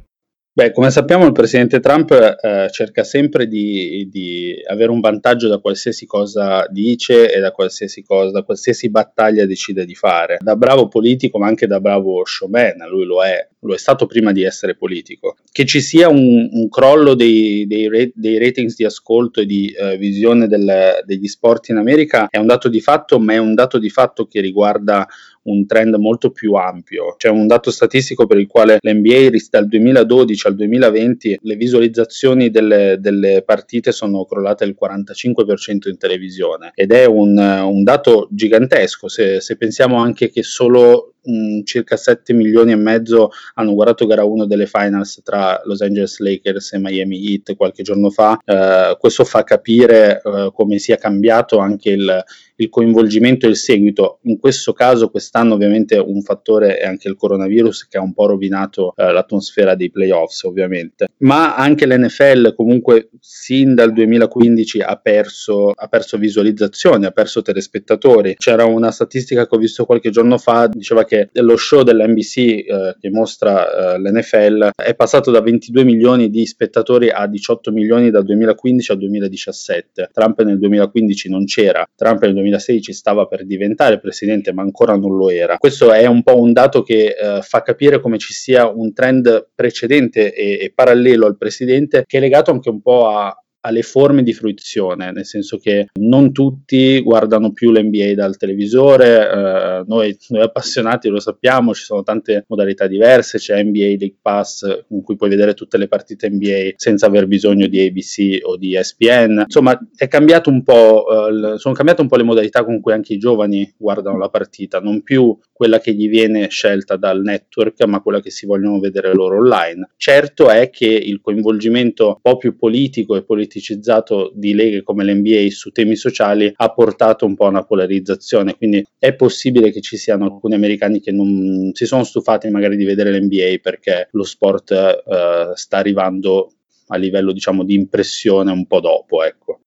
Beh, 0.58 0.72
come 0.72 0.90
sappiamo 0.90 1.26
il 1.26 1.34
presidente 1.34 1.82
Trump 1.82 2.12
eh, 2.12 2.70
cerca 2.72 3.04
sempre 3.04 3.46
di, 3.46 4.08
di, 4.10 4.56
avere 4.66 4.90
un 4.90 5.02
vantaggio 5.02 5.50
da 5.50 5.58
qualsiasi 5.58 6.06
cosa 6.06 6.66
dice 6.70 7.30
e 7.30 7.42
da 7.42 7.52
qualsiasi 7.52 8.04
cosa, 8.04 8.32
da 8.32 8.44
qualsiasi 8.44 8.90
battaglia 8.90 9.46
decide 9.46 9.84
di 9.84 9.96
fare. 9.96 10.38
Da 10.40 10.56
bravo 10.56 10.88
politico, 10.88 11.40
ma 11.40 11.48
anche 11.48 11.68
da 11.68 11.82
bravo 11.82 12.24
showman, 12.24 12.88
lui 12.90 13.04
lo 13.04 13.22
è, 13.22 13.50
lo 13.60 13.74
è 13.74 13.78
stato 13.78 14.06
prima 14.06 14.32
di 14.32 14.44
essere 14.44 14.76
politico. 14.76 15.36
Che 15.52 15.66
ci 15.66 15.82
sia 15.82 16.08
un, 16.08 16.48
un 16.50 16.70
crollo 16.70 17.16
dei, 17.16 17.68
dei, 17.68 18.14
dei, 18.16 18.40
ratings 18.40 18.78
di 18.78 18.86
ascolto 18.86 19.42
e 19.42 19.46
di 19.46 19.68
eh, 19.78 19.98
visione 19.98 20.48
del, 20.48 21.02
degli 21.04 21.28
sport 21.28 21.68
in 21.68 21.76
America 21.76 22.28
è 22.30 22.38
un 22.38 22.48
dato 22.48 22.70
di 22.70 22.80
fatto, 22.80 23.20
ma 23.20 23.34
è 23.34 23.40
un 23.40 23.56
dato 23.56 23.78
di 23.78 23.90
fatto 23.90 24.26
che 24.26 24.40
riguarda 24.40 25.06
un 25.46 25.66
trend 25.66 25.96
molto 25.96 26.32
più 26.32 26.54
ampio. 26.54 27.16
C'è 27.18 27.30
un 27.30 27.48
dato 27.48 27.72
statistico 27.72 28.26
per 28.26 28.38
il 28.38 28.48
quale 28.48 28.78
l'NBA 28.82 29.30
dal 29.50 29.68
2012 29.68 30.48
al 30.48 30.56
2020 30.56 31.40
le 31.42 31.56
visualizzazioni 31.56 32.50
delle, 32.50 32.98
delle 33.00 33.44
partite 33.44 33.92
sono 33.92 34.26
crollate 34.26 34.66
del 34.66 34.76
45% 34.80 35.90
in 35.90 35.98
televisione 35.98 36.72
ed 36.76 36.92
è 36.92 37.06
un, 37.06 37.38
un 37.38 37.84
dato 37.84 38.28
gigantesco 38.32 39.08
se, 39.08 39.42
se 39.42 39.58
pensiamo 39.58 39.98
anche 39.98 40.30
che 40.30 40.44
solo 40.44 41.16
mh, 41.26 41.64
circa 41.64 41.98
7 41.98 42.34
milioni 42.34 42.72
e 42.72 42.76
mezzo 42.76 43.32
hanno 43.56 43.74
guardato 43.74 44.06
gara 44.06 44.24
1 44.24 44.46
delle 44.46 44.68
finals 44.68 45.22
tra 45.24 45.62
Los 45.66 45.82
Angeles 45.82 46.20
Lakers 46.20 46.74
e 46.74 46.80
Miami 46.80 47.32
Heat 47.32 47.56
qualche 47.56 47.84
giorno 47.84 48.10
fa. 48.10 48.40
Eh, 48.44 48.96
questo 49.00 49.24
fa 49.24 49.44
capire 49.44 50.22
eh, 50.24 50.52
come 50.54 50.78
sia 50.78 50.98
cambiato 50.98 51.58
anche 51.58 51.90
il, 51.92 52.24
il 52.58 52.70
coinvolgimento 52.70 53.46
e 53.46 53.50
il 53.50 53.56
seguito. 53.56 54.20
In 54.24 54.40
questo 54.40 54.74
caso, 54.74 55.10
quest'anno, 55.10 55.54
ovviamente, 55.54 55.98
un 55.98 56.22
fattore 56.22 56.78
è 56.78 56.86
anche 56.86 57.08
il 57.08 57.16
coronavirus 57.16 57.88
che 57.88 57.98
ha 57.98 58.02
un 58.02 58.14
po' 58.14 58.28
rovinato 58.28 58.94
eh, 58.96 59.12
l'atmosfera 59.12 59.76
dei 59.76 59.92
playoffs, 59.92 60.44
ovviamente. 60.44 61.08
Ma 61.20 61.56
anche 61.56 61.86
l'NFL, 61.88 62.54
comunque, 62.56 63.10
sin 63.20 63.74
dal 63.76 63.94
2015 63.94 64.82
ha 64.82 64.96
perso, 64.98 65.72
ha 65.72 65.88
perso 65.88 66.18
visualizzazioni, 66.18 67.06
ha 67.06 67.12
perso 67.12 67.42
telespettatori. 67.42 68.36
C'era 68.38 68.66
una 68.66 68.92
statistica 68.92 69.48
che 69.48 69.56
ho 69.56 69.60
visto 69.60 69.86
qualche 69.86 70.10
giorno 70.10 70.38
fa, 70.38 70.68
diceva 70.68 71.06
che 71.06 71.30
lo 71.34 71.58
show 71.58 71.84
dell'NBC 71.84 72.38
eh, 72.38 72.96
che 73.00 73.10
mostra 73.10 73.96
eh, 73.96 74.00
l'NFL 74.00 74.72
è 74.76 74.96
passato 74.96 75.32
da 75.32 75.42
22 75.42 75.84
milioni 75.84 76.30
di 76.30 76.46
spettatori 76.46 77.10
a 77.10 77.28
18 77.28 77.72
milioni 77.72 78.10
dal 78.10 78.24
2015 78.24 78.92
al 78.92 78.98
2017. 78.98 80.10
Trump 80.14 80.42
nel 80.44 80.60
2015 80.60 81.30
non 81.30 81.46
c'era, 81.46 81.86
Trump 81.96 82.24
nel 82.24 82.34
2016 82.46 82.94
stava 82.94 83.26
per 83.26 83.46
diventare 83.46 84.00
presidente 84.00 84.54
ma 84.54 84.62
ancora 84.62 84.96
non 84.96 85.16
lo 85.16 85.30
era. 85.30 85.58
Questo 85.58 85.92
è 85.92 86.06
un 86.06 86.24
po' 86.24 86.40
un 86.40 86.54
dato 86.54 86.84
che 86.84 87.16
eh, 87.18 87.42
fa 87.42 87.62
capire 87.62 88.00
come 88.00 88.18
ci 88.18 88.34
sia 88.34 88.70
un 88.70 88.94
trend 88.94 89.50
precedente 89.54 90.34
e, 90.34 90.60
e 90.62 90.72
parallelo 90.74 91.26
al 91.26 91.38
presidente 91.38 92.04
che 92.06 92.18
è 92.18 92.22
legato 92.22 92.52
anche 92.52 92.70
un 92.70 92.82
po' 92.82 93.08
a, 93.08 93.36
alle 93.66 93.82
forme 93.82 94.22
di 94.22 94.32
fruizione, 94.32 95.12
nel 95.12 95.26
senso 95.26 95.58
che 95.58 95.88
non 96.00 96.32
tutti 96.32 97.02
guardano 97.02 97.52
più 97.52 97.72
l'NBA 97.72 98.14
dal 98.14 98.38
televisore, 98.38 99.30
eh, 99.30 99.84
noi, 99.88 100.16
noi, 100.30 100.42
appassionati 100.44 101.10
lo 101.10 101.20
sappiamo, 101.20 101.74
ci 101.74 101.84
sono 101.84 102.04
tante 102.04 102.46
modalità 102.48 102.86
diverse, 102.86 103.40
c'è 103.40 103.62
NBA 103.64 103.80
League 103.98 104.18
Pass 104.22 104.86
con 104.88 105.02
cui 105.02 105.16
puoi 105.16 105.30
vedere 105.30 105.56
tutte 105.56 105.78
le 105.78 105.88
partite 105.88 106.30
NBA 106.30 106.74
senza 106.76 107.08
aver 107.08 107.26
bisogno 107.26 107.66
di 107.66 107.84
ABC 107.84 108.40
o 108.44 108.56
di 108.56 108.76
ESPN, 108.76 109.44
insomma 109.46 109.78
è 109.96 110.08
cambiato 110.08 110.52
un 110.52 110.62
po', 110.62 111.06
eh, 111.10 111.58
sono 111.58 111.74
cambiate 111.74 112.02
un 112.02 112.08
po' 112.08 112.18
le 112.18 112.24
modalità 112.24 112.64
con 112.64 112.80
cui 112.80 112.94
anche 112.94 113.14
i 113.14 113.18
giovani 113.18 113.74
guardano 113.78 114.20
la 114.20 114.30
partita, 114.30 114.80
non 114.80 115.02
più 115.02 115.36
quella 115.52 115.80
che 115.80 115.94
gli 115.94 116.08
viene 116.08 116.50
scelta 116.50 116.98
dal 116.98 117.22
network, 117.22 117.84
ma 117.86 118.02
quella 118.02 118.20
che 118.20 118.30
si 118.30 118.46
vogliono 118.46 118.80
vedere 118.80 119.14
loro 119.14 119.38
online. 119.38 119.90
Certo 119.98 120.50
è 120.50 120.70
che 120.70 120.86
il 120.86 121.20
coinvolgimento 121.20 122.08
un 122.08 122.22
po' 122.22 122.38
più 122.38 122.56
politico 122.56 123.16
e 123.16 123.24
politico 123.24 123.55
politicizzato 123.56 124.32
di 124.34 124.54
leghe 124.54 124.84
come 124.84 125.06
l'NBA 125.06 125.50
su 125.50 125.72
temi 125.72 125.96
sociali 125.96 126.52
ha 126.54 126.70
portato 126.74 127.26
un 127.26 127.36
po' 127.36 127.46
a 127.46 127.50
una 127.50 127.64
polarizzazione, 127.64 128.56
quindi 128.56 128.86
è 129.00 129.14
possibile 129.14 129.72
che 129.72 129.82
ci 129.82 129.98
siano 129.98 130.26
alcuni 130.26 130.56
americani 130.56 131.00
che 131.00 131.12
non 131.12 131.72
si 131.74 131.86
sono 131.86 132.04
stufati 132.04 132.50
magari 132.50 132.76
di 132.76 132.84
vedere 132.84 133.12
l'NBA 133.12 133.60
perché 133.62 134.10
lo 134.12 134.24
sport 134.24 134.72
uh, 135.06 135.56
sta 135.56 135.78
arrivando 135.78 136.52
a 136.88 136.98
livello 136.98 137.32
diciamo 137.32 137.64
di 137.64 137.76
impressione 137.76 138.52
un 138.52 138.66
po' 138.68 138.82
dopo, 138.82 139.24
ecco. 139.24 139.60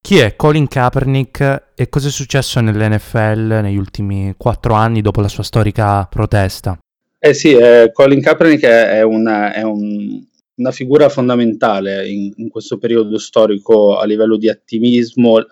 Chi 0.00 0.18
è 0.18 0.36
Colin 0.36 0.68
Kaepernick 0.68 1.72
e 1.74 1.88
cosa 1.88 2.08
è 2.08 2.10
successo 2.10 2.60
nell'NFL 2.60 3.60
negli 3.62 3.76
ultimi 3.76 4.34
quattro 4.36 4.74
anni 4.74 5.00
dopo 5.00 5.22
la 5.22 5.28
sua 5.28 5.42
storica 5.42 6.06
protesta? 6.10 6.78
Eh 7.18 7.32
sì, 7.32 7.54
eh, 7.54 7.90
Colin 7.90 8.20
Kaepernick 8.20 8.64
è, 8.64 9.00
una, 9.00 9.54
è 9.54 9.62
un, 9.62 10.22
una 10.56 10.70
figura 10.70 11.08
fondamentale 11.08 12.08
in, 12.08 12.32
in, 12.36 12.48
questo 12.48 12.78
periodo 12.78 13.18
storico 13.18 13.98
a 13.98 14.04
livello 14.04 14.36
di 14.36 14.48
attivismo, 14.48 15.42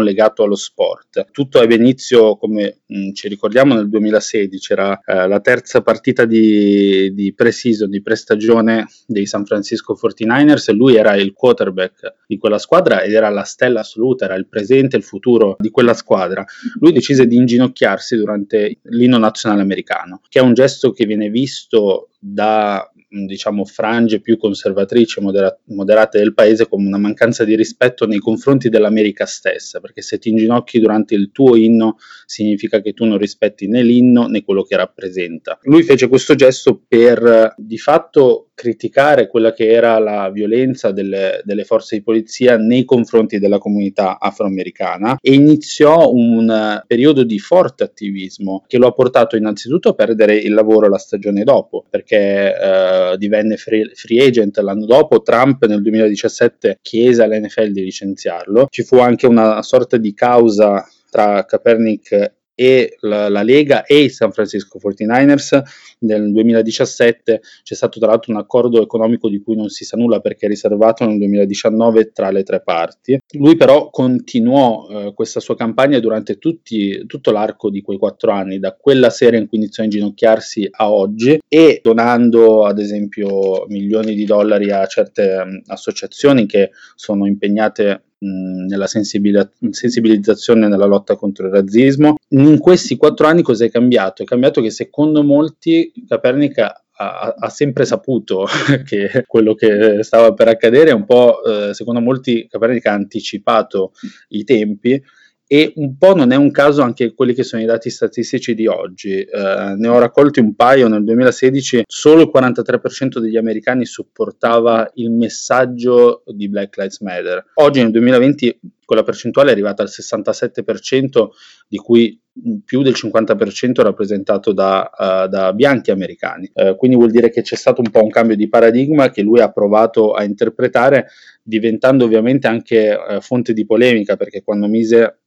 legato 0.00 0.44
allo 0.44 0.54
sport. 0.54 1.26
Tutto 1.32 1.60
ebbe 1.60 1.74
inizio, 1.74 2.36
come 2.36 2.82
mh, 2.86 3.12
ci 3.12 3.28
ricordiamo, 3.28 3.74
nel 3.74 3.88
2016, 3.88 4.72
era 4.72 5.00
eh, 5.04 5.26
la 5.26 5.40
terza 5.40 5.82
partita 5.82 6.24
di, 6.24 7.12
di 7.14 7.32
pre-season, 7.34 7.90
di 7.90 8.02
pre-stagione 8.02 8.86
dei 9.06 9.26
San 9.26 9.44
Francisco 9.44 9.98
49ers 10.00 10.70
e 10.70 10.72
lui 10.72 10.94
era 10.96 11.16
il 11.16 11.32
quarterback 11.32 12.14
di 12.26 12.38
quella 12.38 12.58
squadra 12.58 13.02
ed 13.02 13.12
era 13.12 13.28
la 13.30 13.44
stella 13.44 13.80
assoluta, 13.80 14.26
era 14.26 14.36
il 14.36 14.46
presente 14.46 14.96
e 14.96 14.98
il 15.00 15.04
futuro 15.04 15.56
di 15.58 15.70
quella 15.70 15.94
squadra. 15.94 16.44
Lui 16.78 16.92
decise 16.92 17.26
di 17.26 17.36
inginocchiarsi 17.36 18.16
durante 18.16 18.78
l'inno 18.82 19.18
nazionale 19.18 19.62
americano, 19.62 20.20
che 20.28 20.38
è 20.38 20.42
un 20.42 20.54
gesto 20.54 20.92
che 20.92 21.06
viene 21.06 21.28
visto 21.28 22.10
da 22.18 22.88
diciamo 23.26 23.64
frange 23.64 24.20
più 24.20 24.36
conservatrici 24.36 25.20
modera- 25.20 25.56
moderate 25.66 26.18
del 26.18 26.34
paese 26.34 26.68
come 26.68 26.86
una 26.86 26.98
mancanza 26.98 27.44
di 27.44 27.54
rispetto 27.56 28.06
nei 28.06 28.18
confronti 28.18 28.68
dell'America 28.68 29.26
stessa, 29.26 29.80
perché 29.80 30.02
se 30.02 30.18
ti 30.18 30.30
inginocchi 30.30 30.80
durante 30.80 31.14
il 31.14 31.30
tuo 31.30 31.56
inno 31.56 31.96
significa 32.26 32.80
che 32.80 32.92
tu 32.92 33.04
non 33.04 33.18
rispetti 33.18 33.68
né 33.68 33.82
l'inno 33.82 34.26
né 34.26 34.42
quello 34.42 34.62
che 34.62 34.76
rappresenta. 34.76 35.58
Lui 35.62 35.82
fece 35.82 36.08
questo 36.08 36.34
gesto 36.34 36.82
per 36.86 37.54
di 37.56 37.78
fatto 37.78 38.50
criticare 38.54 39.26
quella 39.26 39.52
che 39.52 39.68
era 39.68 39.98
la 39.98 40.30
violenza 40.30 40.92
delle, 40.92 41.42
delle, 41.44 41.64
forze 41.64 41.96
di 41.96 42.02
polizia 42.02 42.56
nei 42.56 42.84
confronti 42.84 43.38
della 43.38 43.58
comunità 43.58 44.18
afroamericana 44.18 45.16
e 45.20 45.34
iniziò 45.34 46.10
un 46.12 46.82
periodo 46.86 47.24
di 47.24 47.38
forte 47.38 47.84
attivismo 47.84 48.64
che 48.66 48.78
lo 48.78 48.86
ha 48.86 48.92
portato 48.92 49.36
innanzitutto 49.36 49.90
a 49.90 49.94
perdere 49.94 50.36
il 50.36 50.54
lavoro 50.54 50.88
la 50.88 50.98
stagione 50.98 51.42
dopo 51.42 51.84
perché 51.88 52.54
eh, 52.56 53.16
divenne 53.18 53.56
free, 53.56 53.90
free 53.94 54.24
agent 54.24 54.58
l'anno 54.58 54.86
dopo 54.86 55.22
Trump 55.22 55.64
nel 55.66 55.82
2017 55.82 56.78
chiese 56.80 57.22
all'NFL 57.22 57.70
di 57.70 57.82
licenziarlo 57.82 58.66
ci 58.70 58.82
fu 58.82 58.98
anche 58.98 59.26
una 59.26 59.62
sorta 59.62 59.96
di 59.96 60.14
causa 60.14 60.86
tra 61.10 61.44
Kaepernick 61.44 62.32
e 62.54 62.96
la, 63.00 63.28
la, 63.28 63.42
Lega 63.42 63.84
e 63.84 64.02
i 64.04 64.08
San 64.08 64.32
Francisco 64.32 64.78
49ers. 64.78 65.62
Nel 66.00 66.32
2017 66.32 67.40
c'è 67.62 67.74
stato 67.74 67.98
tra 67.98 68.08
l'altro 68.08 68.32
un 68.32 68.38
accordo 68.38 68.82
economico 68.82 69.28
di 69.28 69.42
cui 69.42 69.56
non 69.56 69.68
si 69.68 69.84
sa 69.84 69.96
nulla 69.96 70.20
perché 70.20 70.46
è 70.46 70.48
riservato 70.48 71.04
nel 71.06 71.18
2019 71.18 72.12
tra 72.12 72.30
le 72.30 72.42
tre 72.42 72.62
parti. 72.62 73.18
Lui 73.32 73.56
però 73.56 73.90
continuò 73.90 74.88
eh, 74.88 75.12
questa 75.14 75.40
sua 75.40 75.56
campagna 75.56 75.98
durante 75.98 76.38
tutti, 76.38 77.06
tutto 77.06 77.30
l'arco 77.30 77.70
di 77.70 77.82
quei 77.82 77.98
quattro 77.98 78.32
anni, 78.32 78.58
da 78.58 78.74
quella 78.74 79.10
sera 79.10 79.36
in 79.36 79.48
cui 79.48 79.58
iniziò 79.58 79.82
a 79.82 79.86
inginocchiarsi 79.86 80.68
a 80.70 80.92
oggi 80.92 81.38
e 81.48 81.80
donando 81.82 82.64
ad 82.64 82.78
esempio 82.78 83.64
milioni 83.68 84.14
di 84.14 84.24
dollari 84.24 84.70
a 84.70 84.86
certe 84.86 85.42
um, 85.44 85.62
associazioni 85.66 86.46
che 86.46 86.70
sono 86.94 87.26
impegnate 87.26 88.02
nella 88.24 88.86
sensibilizzazione 88.86 90.68
nella 90.68 90.86
lotta 90.86 91.16
contro 91.16 91.46
il 91.46 91.52
razzismo. 91.52 92.16
In 92.30 92.58
questi 92.58 92.96
quattro 92.96 93.26
anni 93.26 93.42
cosa 93.42 93.64
è 93.64 93.70
cambiato? 93.70 94.22
È 94.22 94.26
cambiato 94.26 94.60
che 94.60 94.70
secondo 94.70 95.22
molti 95.22 95.92
Capernica 96.06 96.84
ha, 96.96 97.34
ha, 97.36 97.48
sempre 97.48 97.84
saputo 97.84 98.46
che 98.84 99.24
quello 99.26 99.54
che 99.54 100.02
stava 100.02 100.32
per 100.32 100.48
accadere, 100.48 100.92
un 100.92 101.04
po' 101.04 101.42
eh, 101.42 101.74
secondo 101.74 102.00
molti 102.00 102.46
Capernica 102.48 102.90
ha 102.90 102.94
anticipato 102.94 103.92
i 104.28 104.44
tempi 104.44 105.02
e 105.46 105.72
un 105.76 105.96
po' 105.98 106.14
non 106.14 106.32
è 106.32 106.36
un 106.36 106.50
caso 106.50 106.82
anche 106.82 107.14
quelli 107.14 107.34
che 107.34 107.42
sono 107.42 107.62
i 107.62 107.66
dati 107.66 107.90
statistici 107.90 108.54
di 108.54 108.66
oggi. 108.66 109.20
Eh, 109.20 109.74
ne 109.76 109.88
ho 109.88 109.98
raccolti 109.98 110.40
un 110.40 110.54
paio 110.54 110.88
nel 110.88 111.04
2016, 111.04 111.82
solo 111.86 112.22
il 112.22 112.30
43% 112.34 113.18
degli 113.18 113.36
americani 113.36 113.84
supportava 113.84 114.90
il 114.94 115.10
messaggio 115.10 116.22
di 116.26 116.48
Black 116.48 116.76
Lives 116.78 117.00
Matter. 117.00 117.44
Oggi 117.54 117.80
nel 117.82 117.90
2020 117.90 118.60
quella 118.84 119.02
percentuale 119.02 119.50
è 119.50 119.52
arrivata 119.52 119.82
al 119.82 119.88
67%, 119.88 121.28
di 121.68 121.78
cui 121.78 122.20
più 122.64 122.82
del 122.82 122.94
50% 122.94 123.82
rappresentato 123.82 124.52
da, 124.52 124.90
uh, 124.92 125.28
da 125.28 125.52
bianchi 125.52 125.90
americani. 125.90 126.50
Uh, 126.52 126.76
quindi 126.76 126.96
vuol 126.96 127.10
dire 127.10 127.30
che 127.30 127.42
c'è 127.42 127.56
stato 127.56 127.80
un 127.80 127.90
po' 127.90 128.02
un 128.02 128.10
cambio 128.10 128.36
di 128.36 128.48
paradigma 128.48 129.10
che 129.10 129.22
lui 129.22 129.40
ha 129.40 129.50
provato 129.50 130.12
a 130.12 130.24
interpretare, 130.24 131.08
diventando 131.42 132.04
ovviamente 132.04 132.46
anche 132.46 132.94
uh, 132.94 133.20
fonte 133.20 133.52
di 133.52 133.64
polemica, 133.64 134.16
perché 134.16 134.42
quando 134.42 134.66
mise 134.66 135.23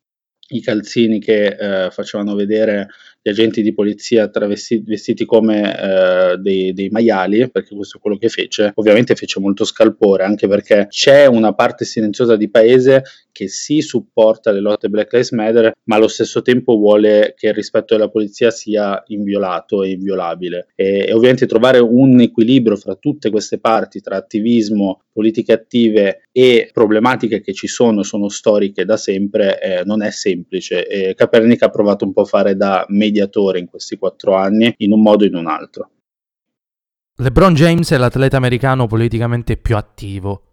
i 0.49 0.61
calzini 0.61 1.19
che 1.19 1.45
eh, 1.47 1.91
facevano 1.91 2.35
vedere 2.35 2.87
gli 3.21 3.29
agenti 3.29 3.61
di 3.61 3.73
polizia 3.73 4.29
travesti, 4.29 4.81
vestiti 4.85 5.25
come 5.25 5.77
eh, 5.77 6.37
dei, 6.37 6.71
dei, 6.73 6.87
maiali, 6.89 7.49
perché 7.49 7.75
questo 7.75 7.97
è 7.97 7.99
quello 7.99 8.17
che 8.17 8.29
fece, 8.29 8.71
ovviamente 8.75 9.15
fece 9.15 9.39
molto 9.39 9.65
scalpore, 9.65 10.23
anche 10.23 10.47
perché 10.47 10.87
c'è 10.89 11.25
una 11.25 11.53
parte 11.53 11.83
silenziosa 11.83 12.37
di 12.37 12.49
paese 12.49 13.03
che 13.37 13.49
si 13.49 13.81
supporta 13.81 14.51
le 14.51 14.61
lotte 14.61 14.89
Black 14.89 15.11
Lives 15.11 15.31
Matter, 15.31 15.73
ma 15.83 15.95
allo 15.97 16.07
stesso 16.07 16.41
tempo 16.41 16.75
vuole 16.75 17.33
che 17.37 17.47
il 17.47 17.53
rispetto 17.53 17.95
della 17.95 18.09
polizia 18.09 18.49
sia 18.49 19.03
inviolato 19.07 19.83
e 19.83 19.91
inviolabile. 19.91 20.69
E, 20.73 21.05
e 21.07 21.13
ovviamente 21.13 21.45
trovare 21.45 21.79
un 21.79 22.19
equilibrio 22.21 22.75
fra 22.75 22.95
tutte 22.95 23.29
queste 23.29 23.59
parti, 23.59 24.01
tra 24.01 24.15
attivismo, 24.15 25.01
politiche 25.11 25.53
attive 25.53 26.27
e 26.31 26.69
problematiche 26.71 27.41
che 27.41 27.53
ci 27.53 27.67
sono, 27.67 28.03
sono 28.03 28.29
storiche 28.29 28.85
da 28.85 28.97
sempre, 28.97 29.59
eh, 29.61 29.83
non 29.83 30.01
è 30.01 30.11
semplice. 30.11 30.87
E 30.87 31.13
Capernica 31.13 31.67
ha 31.67 31.69
provato 31.69 32.05
un 32.05 32.13
po' 32.13 32.21
a 32.21 32.25
fare 32.25 32.55
da 32.55 32.85
media 32.89 33.17
mediatore 33.17 33.59
in 33.59 33.67
questi 33.67 33.97
quattro 33.97 34.35
anni 34.35 34.73
in 34.77 34.91
un 34.91 35.01
modo 35.01 35.23
o 35.23 35.27
in 35.27 35.35
un 35.35 35.47
altro. 35.47 35.89
LeBron 37.15 37.55
James 37.55 37.91
è 37.91 37.97
l'atleta 37.97 38.37
americano 38.37 38.85
politicamente 38.85 39.57
più 39.57 39.75
attivo. 39.75 40.46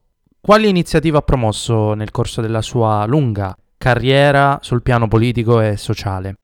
Quali 0.45 0.69
iniziative 0.69 1.17
ha 1.17 1.23
promosso 1.23 1.95
nel 1.95 2.11
corso 2.11 2.43
della 2.43 2.61
sua 2.61 3.07
lunga 3.07 3.57
carriera 3.79 4.59
sul 4.61 4.83
piano 4.83 5.09
politico 5.09 5.63
e 5.63 5.79
sociale? 5.79 6.35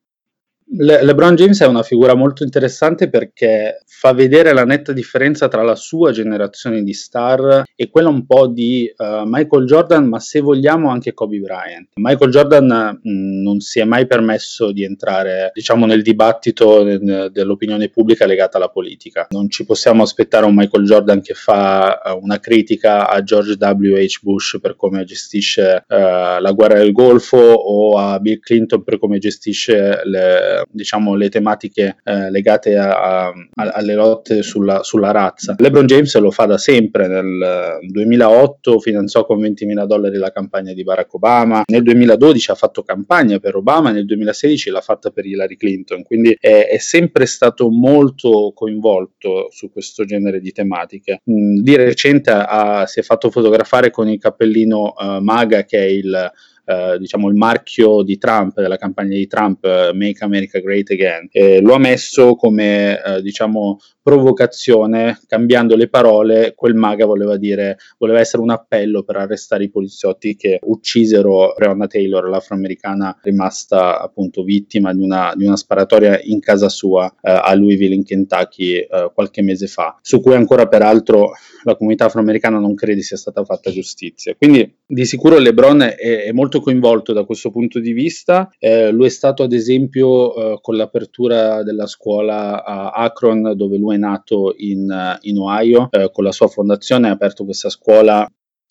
Le- 0.72 1.02
LeBron 1.02 1.34
James 1.34 1.60
è 1.60 1.66
una 1.66 1.82
figura 1.82 2.14
molto 2.14 2.44
interessante 2.44 3.08
perché 3.08 3.82
fa 3.86 4.12
vedere 4.12 4.52
la 4.52 4.64
netta 4.64 4.92
differenza 4.92 5.48
tra 5.48 5.62
la 5.62 5.74
sua 5.74 6.12
generazione 6.12 6.84
di 6.84 6.92
star 6.92 7.64
e 7.74 7.90
quella 7.90 8.08
un 8.08 8.24
po' 8.24 8.46
di 8.46 8.90
uh, 8.96 9.24
Michael 9.24 9.66
Jordan, 9.66 10.06
ma 10.06 10.20
se 10.20 10.40
vogliamo 10.40 10.88
anche 10.88 11.12
Kobe 11.12 11.38
Bryant. 11.38 11.88
Michael 11.94 12.30
Jordan 12.30 13.00
mh, 13.02 13.10
mm, 13.10 13.42
non 13.42 13.58
si 13.58 13.80
è 13.80 13.84
mai 13.84 14.06
permesso 14.06 14.70
di 14.70 14.84
entrare, 14.84 15.50
diciamo, 15.52 15.86
nel 15.86 16.02
dibattito 16.02 16.84
de- 16.84 17.30
dell'opinione 17.32 17.88
pubblica 17.88 18.24
legata 18.24 18.56
alla 18.56 18.68
politica. 18.68 19.26
Non 19.30 19.50
ci 19.50 19.66
possiamo 19.66 20.04
aspettare 20.04 20.46
un 20.46 20.54
Michael 20.54 20.84
Jordan 20.84 21.20
che 21.20 21.34
fa 21.34 22.00
uh, 22.04 22.22
una 22.22 22.38
critica 22.38 23.08
a 23.08 23.22
George 23.24 23.56
W.H. 23.58 24.20
Bush 24.22 24.58
per 24.60 24.76
come 24.76 25.02
gestisce 25.02 25.84
uh, 25.88 25.94
la 26.40 26.52
guerra 26.54 26.78
del 26.78 26.92
Golfo 26.92 27.38
o 27.38 27.98
a 27.98 28.20
Bill 28.20 28.38
Clinton 28.38 28.84
per 28.84 29.00
come 29.00 29.18
gestisce 29.18 30.00
le 30.04 30.59
diciamo, 30.70 31.14
le 31.14 31.28
tematiche 31.28 31.96
eh, 32.04 32.30
legate 32.30 32.76
a, 32.76 33.28
a, 33.28 33.32
alle 33.54 33.94
lotte 33.94 34.42
sulla, 34.42 34.82
sulla, 34.82 35.10
razza. 35.10 35.54
LeBron 35.58 35.86
James 35.86 36.16
lo 36.18 36.30
fa 36.30 36.46
da 36.46 36.58
sempre, 36.58 37.06
nel 37.08 37.78
2008 37.82 38.78
finanziò 38.80 39.24
con 39.24 39.40
20.000 39.40 39.84
dollari 39.84 40.16
la 40.16 40.32
campagna 40.32 40.72
di 40.72 40.82
Barack 40.82 41.14
Obama, 41.14 41.62
nel 41.66 41.82
2012 41.82 42.50
ha 42.50 42.54
fatto 42.54 42.82
campagna 42.82 43.38
per 43.38 43.56
Obama, 43.56 43.90
nel 43.90 44.06
2016 44.06 44.70
l'ha 44.70 44.80
fatta 44.80 45.10
per 45.10 45.26
Hillary 45.26 45.56
Clinton, 45.56 46.02
quindi 46.02 46.36
è, 46.38 46.68
è 46.68 46.78
sempre 46.78 47.26
stato 47.26 47.68
molto 47.70 48.52
coinvolto 48.54 49.48
su 49.50 49.70
questo 49.70 50.04
genere 50.04 50.40
di 50.40 50.52
tematiche. 50.52 51.20
Mm, 51.30 51.58
di 51.60 51.76
recente 51.76 52.30
ha, 52.30 52.86
si 52.86 53.00
è 53.00 53.02
fatto 53.02 53.30
fotografare 53.30 53.90
con 53.90 54.08
il 54.08 54.18
cappellino 54.18 54.94
uh, 54.96 55.20
MAGA 55.20 55.64
che 55.64 55.78
è 55.78 55.88
il 55.88 56.32
eh, 56.64 56.98
diciamo 56.98 57.28
il 57.28 57.34
marchio 57.34 58.02
di 58.02 58.18
Trump, 58.18 58.60
della 58.60 58.76
campagna 58.76 59.16
di 59.16 59.26
Trump, 59.26 59.64
eh, 59.64 59.90
Make 59.94 60.24
America 60.24 60.58
Great 60.60 60.90
Again, 60.90 61.28
eh, 61.32 61.60
lo 61.60 61.74
ha 61.74 61.78
messo 61.78 62.34
come 62.34 63.02
eh, 63.02 63.22
diciamo 63.22 63.78
provocazione, 64.02 65.20
cambiando 65.26 65.76
le 65.76 65.88
parole, 65.88 66.54
quel 66.56 66.74
maga 66.74 67.04
voleva 67.04 67.36
dire, 67.36 67.76
voleva 67.98 68.18
essere 68.18 68.42
un 68.42 68.50
appello 68.50 69.02
per 69.02 69.16
arrestare 69.16 69.64
i 69.64 69.70
poliziotti 69.70 70.36
che 70.36 70.58
uccisero 70.62 71.54
Breonna 71.56 71.86
Taylor, 71.86 72.28
l'afroamericana 72.28 73.18
rimasta 73.22 74.00
appunto 74.00 74.42
vittima 74.42 74.94
di 74.94 75.02
una, 75.02 75.32
di 75.36 75.44
una 75.44 75.56
sparatoria 75.56 76.18
in 76.22 76.40
casa 76.40 76.68
sua 76.68 77.06
eh, 77.20 77.30
a 77.30 77.54
Louisville 77.54 77.94
in 77.94 78.04
Kentucky 78.04 78.86
qualche 79.14 79.42
mese 79.42 79.66
fa, 79.66 79.98
su 80.00 80.20
cui 80.20 80.34
ancora 80.34 80.66
peraltro 80.66 81.32
la 81.64 81.76
comunità 81.76 82.06
afroamericana 82.06 82.58
non 82.58 82.74
crede 82.74 83.02
sia 83.02 83.16
stata 83.16 83.44
fatta 83.44 83.70
giustizia. 83.70 84.34
Quindi 84.34 84.76
di 84.86 85.04
sicuro 85.04 85.38
LeBron 85.38 85.82
è, 85.82 86.24
è 86.24 86.32
molto 86.32 86.59
coinvolto 86.60 87.12
da 87.12 87.24
questo 87.24 87.50
punto 87.50 87.78
di 87.78 87.92
vista, 87.92 88.48
eh, 88.58 88.90
lui 88.90 89.06
è 89.06 89.10
stato 89.10 89.42
ad 89.42 89.52
esempio 89.52 90.34
eh, 90.34 90.58
con 90.60 90.76
l'apertura 90.76 91.62
della 91.62 91.86
scuola 91.86 92.64
a 92.64 92.90
Akron 92.90 93.52
dove 93.56 93.76
lui 93.76 93.94
è 93.94 93.98
nato 93.98 94.54
in, 94.56 95.18
in 95.22 95.38
Ohio, 95.38 95.88
eh, 95.90 96.10
con 96.12 96.24
la 96.24 96.32
sua 96.32 96.48
fondazione 96.48 97.08
ha 97.08 97.12
aperto 97.12 97.44
questa 97.44 97.68
scuola 97.68 98.28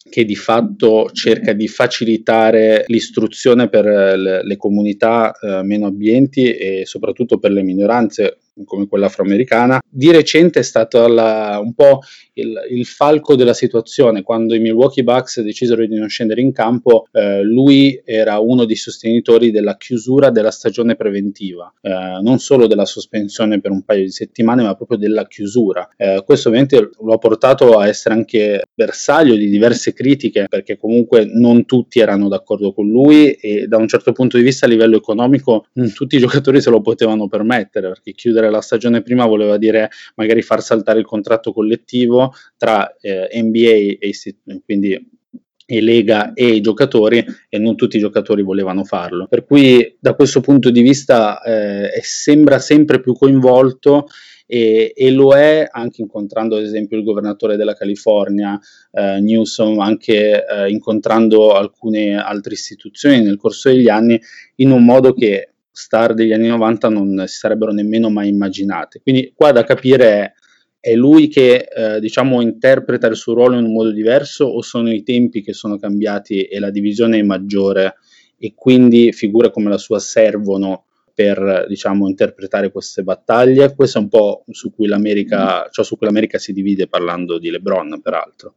che 0.10 0.26
di 0.26 0.36
fatto 0.36 1.10
cerca 1.12 1.54
di 1.54 1.68
facilitare 1.68 2.86
l'istruzione 2.88 3.68
per 3.68 3.86
le, 3.86 4.44
le 4.44 4.58
comunità 4.58 5.32
eh, 5.32 5.62
meno 5.64 5.88
abbienti 5.88 6.52
e 6.54 6.86
soprattutto 6.86 7.38
per 7.38 7.52
le 7.52 7.64
minoranze 7.64 8.40
come 8.66 8.88
quella 8.88 9.08
afroamericana. 9.08 9.80
Di 9.88 10.12
recente 10.12 10.60
è 10.60 10.64
stato 10.64 11.08
la, 11.08 11.60
un 11.64 11.74
po' 11.74 12.02
il, 12.34 12.54
il, 12.70 12.86
falco 12.86 13.36
della 13.36 13.54
situazione. 13.54 14.24
Quando 14.24 14.56
i 14.56 14.60
Milwaukee 14.60 15.04
Bucks 15.04 15.42
decisero 15.42 15.86
di 15.86 15.96
non 15.96 16.10
scendere 16.10 16.42
in 16.42 16.52
campo, 16.52 17.08
eh, 17.12 17.42
lui 17.44 18.02
era 18.04 18.40
uno 18.40 18.66
dei 18.66 18.76
sostenitori 18.76 19.52
della 19.52 19.78
chiusura 19.78 20.30
della 20.30 20.52
stagione 20.52 20.96
preventiva, 20.96 21.72
eh, 21.82 22.20
non 22.22 22.40
solo 22.40 22.68
della 22.68 22.86
sospensione 22.86 23.60
per 23.60 23.72
un 23.72 23.84
paio 23.84 24.04
di 24.04 24.12
settimane, 24.12 24.64
ma 24.64 24.76
proprio 24.76 24.98
della 24.98 25.28
chiusura. 25.28 25.88
Eh, 25.98 26.24
questo 26.26 26.50
ovviamente 26.50 26.90
lo 27.02 27.14
ha 27.14 27.18
portato 27.18 27.78
a 27.78 27.88
essere 27.88 28.16
anche 28.16 28.64
bersaglio 28.74 29.36
di 29.36 29.50
diverse 29.50 29.94
critiche, 29.94 30.46
perché 30.50 30.78
comunque 30.78 31.26
non 31.26 31.66
tutti 31.66 32.00
erano 32.00 32.28
d'accordo 32.28 32.74
con 32.74 32.88
lui 32.88 33.32
e 33.32 33.68
da 33.68 33.78
un 33.78 33.88
certo 33.88 34.12
punto 34.12 34.38
di 34.38 34.44
vista 34.44 34.66
a 34.66 34.70
livello 34.70 34.98
economico 34.98 35.66
non 35.74 35.92
tutti 35.94 36.16
i 36.16 36.20
giocatori 36.20 36.62
se 36.62 36.70
lo 36.70 36.82
potevano 36.82 37.28
permettere, 37.28 37.88
perché 37.88 38.14
chiudere 38.14 38.49
chiudere 38.50 38.52
la 38.52 38.62
stagione 38.62 39.02
prima 39.02 39.26
voleva 39.26 39.58
dire 39.58 39.90
magari 40.16 40.42
far 40.42 40.62
saltare 40.62 41.00
il 41.00 41.06
contratto 41.06 41.54
collettivo 41.54 42.34
tra 42.58 42.96
eh, 43.00 43.30
NBA 43.42 43.98
e 44.00 44.14
quindi 44.66 45.18
e 45.72 45.82
Lega 45.82 46.34
e 46.34 46.48
i 46.48 46.62
giocatori 46.62 47.24
e 47.48 47.60
non 47.60 47.76
tutti 47.76 47.98
i 47.98 48.00
giocatori 48.00 48.42
volevano 48.42 48.84
farlo. 48.84 49.28
Per 49.28 49.46
cui 49.46 49.98
da 50.00 50.16
questo 50.16 50.42
punto 50.42 50.72
di 50.72 50.82
vista 50.82 51.40
eh, 51.44 51.92
sembra 52.02 52.58
sempre 52.58 53.00
più 53.00 53.14
coinvolto 53.14 54.08
e, 54.48 54.94
e, 54.96 55.12
lo 55.12 55.36
è 55.36 55.68
anche 55.70 56.02
incontrando 56.02 56.56
ad 56.56 56.64
esempio 56.64 56.98
il 56.98 57.04
governatore 57.04 57.56
della 57.56 57.76
California, 57.76 58.60
eh, 58.94 59.20
Newsom, 59.20 59.80
anche 59.80 60.44
eh, 60.44 60.70
incontrando 60.72 61.54
alcune 61.54 62.16
altre 62.16 62.54
istituzioni 62.54 63.22
nel 63.22 63.38
corso 63.38 63.70
degli 63.70 63.90
anni 63.90 64.20
in 64.56 64.72
un 64.72 64.84
modo 64.84 65.14
che 65.14 65.50
star 65.80 66.14
degli 66.14 66.34
anni 66.34 66.48
90 66.48 66.90
non 66.90 67.24
si 67.28 67.38
sarebbero 67.38 67.72
nemmeno 67.72 68.10
mai 68.10 68.30
immaginate. 68.30 69.02
Quindi 69.02 69.34
qua 69.36 69.52
da 69.52 69.64
capire 69.64 70.06
è 70.06 70.34
è 70.82 70.94
lui 70.94 71.28
che 71.28 71.68
eh, 71.70 72.00
diciamo 72.00 72.42
interpreta 72.42 73.08
il 73.08 73.16
suo 73.16 73.34
ruolo 73.34 73.58
in 73.58 73.66
un 73.66 73.74
modo 73.74 73.92
diverso 73.92 74.46
o 74.46 74.62
sono 74.62 74.92
i 74.92 75.04
tempi 75.04 75.42
che 75.42 75.54
sono 75.54 75.78
cambiati 75.78 76.44
e 76.44 76.60
la 76.60 76.70
divisione 76.70 77.20
è 77.20 77.24
maggiore 77.24 77.96
e 78.38 78.54
quindi 78.56 79.12
figure 79.12 79.52
come 79.52 79.70
la 79.70 79.78
sua 79.78 80.00
servono 80.00 80.86
per 81.14 81.66
diciamo 81.68 82.08
interpretare 82.08 82.72
queste 82.72 83.04
battaglie? 83.04 83.76
Questo 83.76 83.98
è 83.98 84.02
un 84.02 84.08
po' 84.08 84.46
su 84.52 84.72
cui 84.72 84.88
l'America, 84.88 85.68
cioè 85.70 85.84
su 85.84 85.98
cui 85.98 86.08
l'America 86.08 86.38
si 86.38 86.54
divide 86.54 86.88
parlando 86.88 87.38
di 87.38 87.50
LeBron 87.50 88.00
peraltro. 88.02 88.54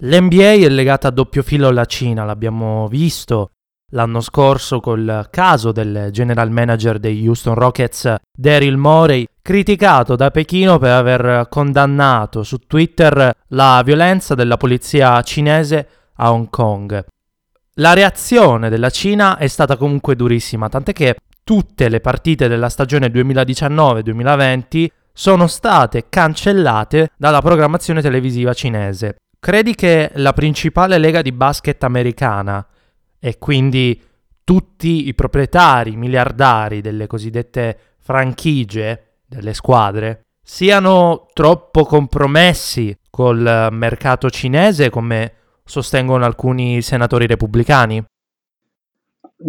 L'NBA 0.00 0.52
è 0.52 0.68
legata 0.68 1.08
a 1.08 1.10
doppio 1.10 1.42
filo 1.42 1.68
alla 1.68 1.86
Cina, 1.86 2.24
l'abbiamo 2.24 2.86
visto 2.88 3.52
l'anno 3.90 4.20
scorso 4.20 4.80
col 4.80 5.28
caso 5.30 5.70
del 5.72 6.08
general 6.10 6.50
manager 6.50 6.98
dei 6.98 7.26
Houston 7.26 7.54
Rockets 7.54 8.14
Daryl 8.32 8.76
Morey, 8.76 9.26
criticato 9.40 10.16
da 10.16 10.30
Pechino 10.30 10.78
per 10.78 10.90
aver 10.90 11.46
condannato 11.48 12.42
su 12.42 12.58
Twitter 12.66 13.32
la 13.48 13.82
violenza 13.84 14.34
della 14.34 14.56
polizia 14.56 15.20
cinese 15.22 15.88
a 16.16 16.32
Hong 16.32 16.50
Kong. 16.50 17.04
La 17.74 17.92
reazione 17.92 18.70
della 18.70 18.90
Cina 18.90 19.36
è 19.36 19.46
stata 19.46 19.76
comunque 19.76 20.16
durissima, 20.16 20.68
tant'è 20.68 20.92
che 20.92 21.16
tutte 21.44 21.88
le 21.88 22.00
partite 22.00 22.48
della 22.48 22.68
stagione 22.68 23.08
2019-2020 23.08 24.86
sono 25.12 25.46
state 25.46 26.06
cancellate 26.08 27.10
dalla 27.16 27.40
programmazione 27.40 28.02
televisiva 28.02 28.52
cinese. 28.52 29.16
Credi 29.38 29.74
che 29.74 30.10
la 30.14 30.32
principale 30.32 30.98
lega 30.98 31.22
di 31.22 31.30
basket 31.30 31.84
americana 31.84 32.66
e 33.18 33.38
quindi 33.38 34.00
tutti 34.44 35.08
i 35.08 35.14
proprietari 35.14 35.96
miliardari 35.96 36.80
delle 36.80 37.06
cosiddette 37.06 37.78
franchigie 37.98 39.20
delle 39.26 39.54
squadre 39.54 40.26
siano 40.40 41.26
troppo 41.32 41.84
compromessi 41.84 42.96
col 43.10 43.68
mercato 43.72 44.30
cinese 44.30 44.90
come 44.90 45.32
sostengono 45.64 46.24
alcuni 46.24 46.80
senatori 46.82 47.26
repubblicani? 47.26 48.04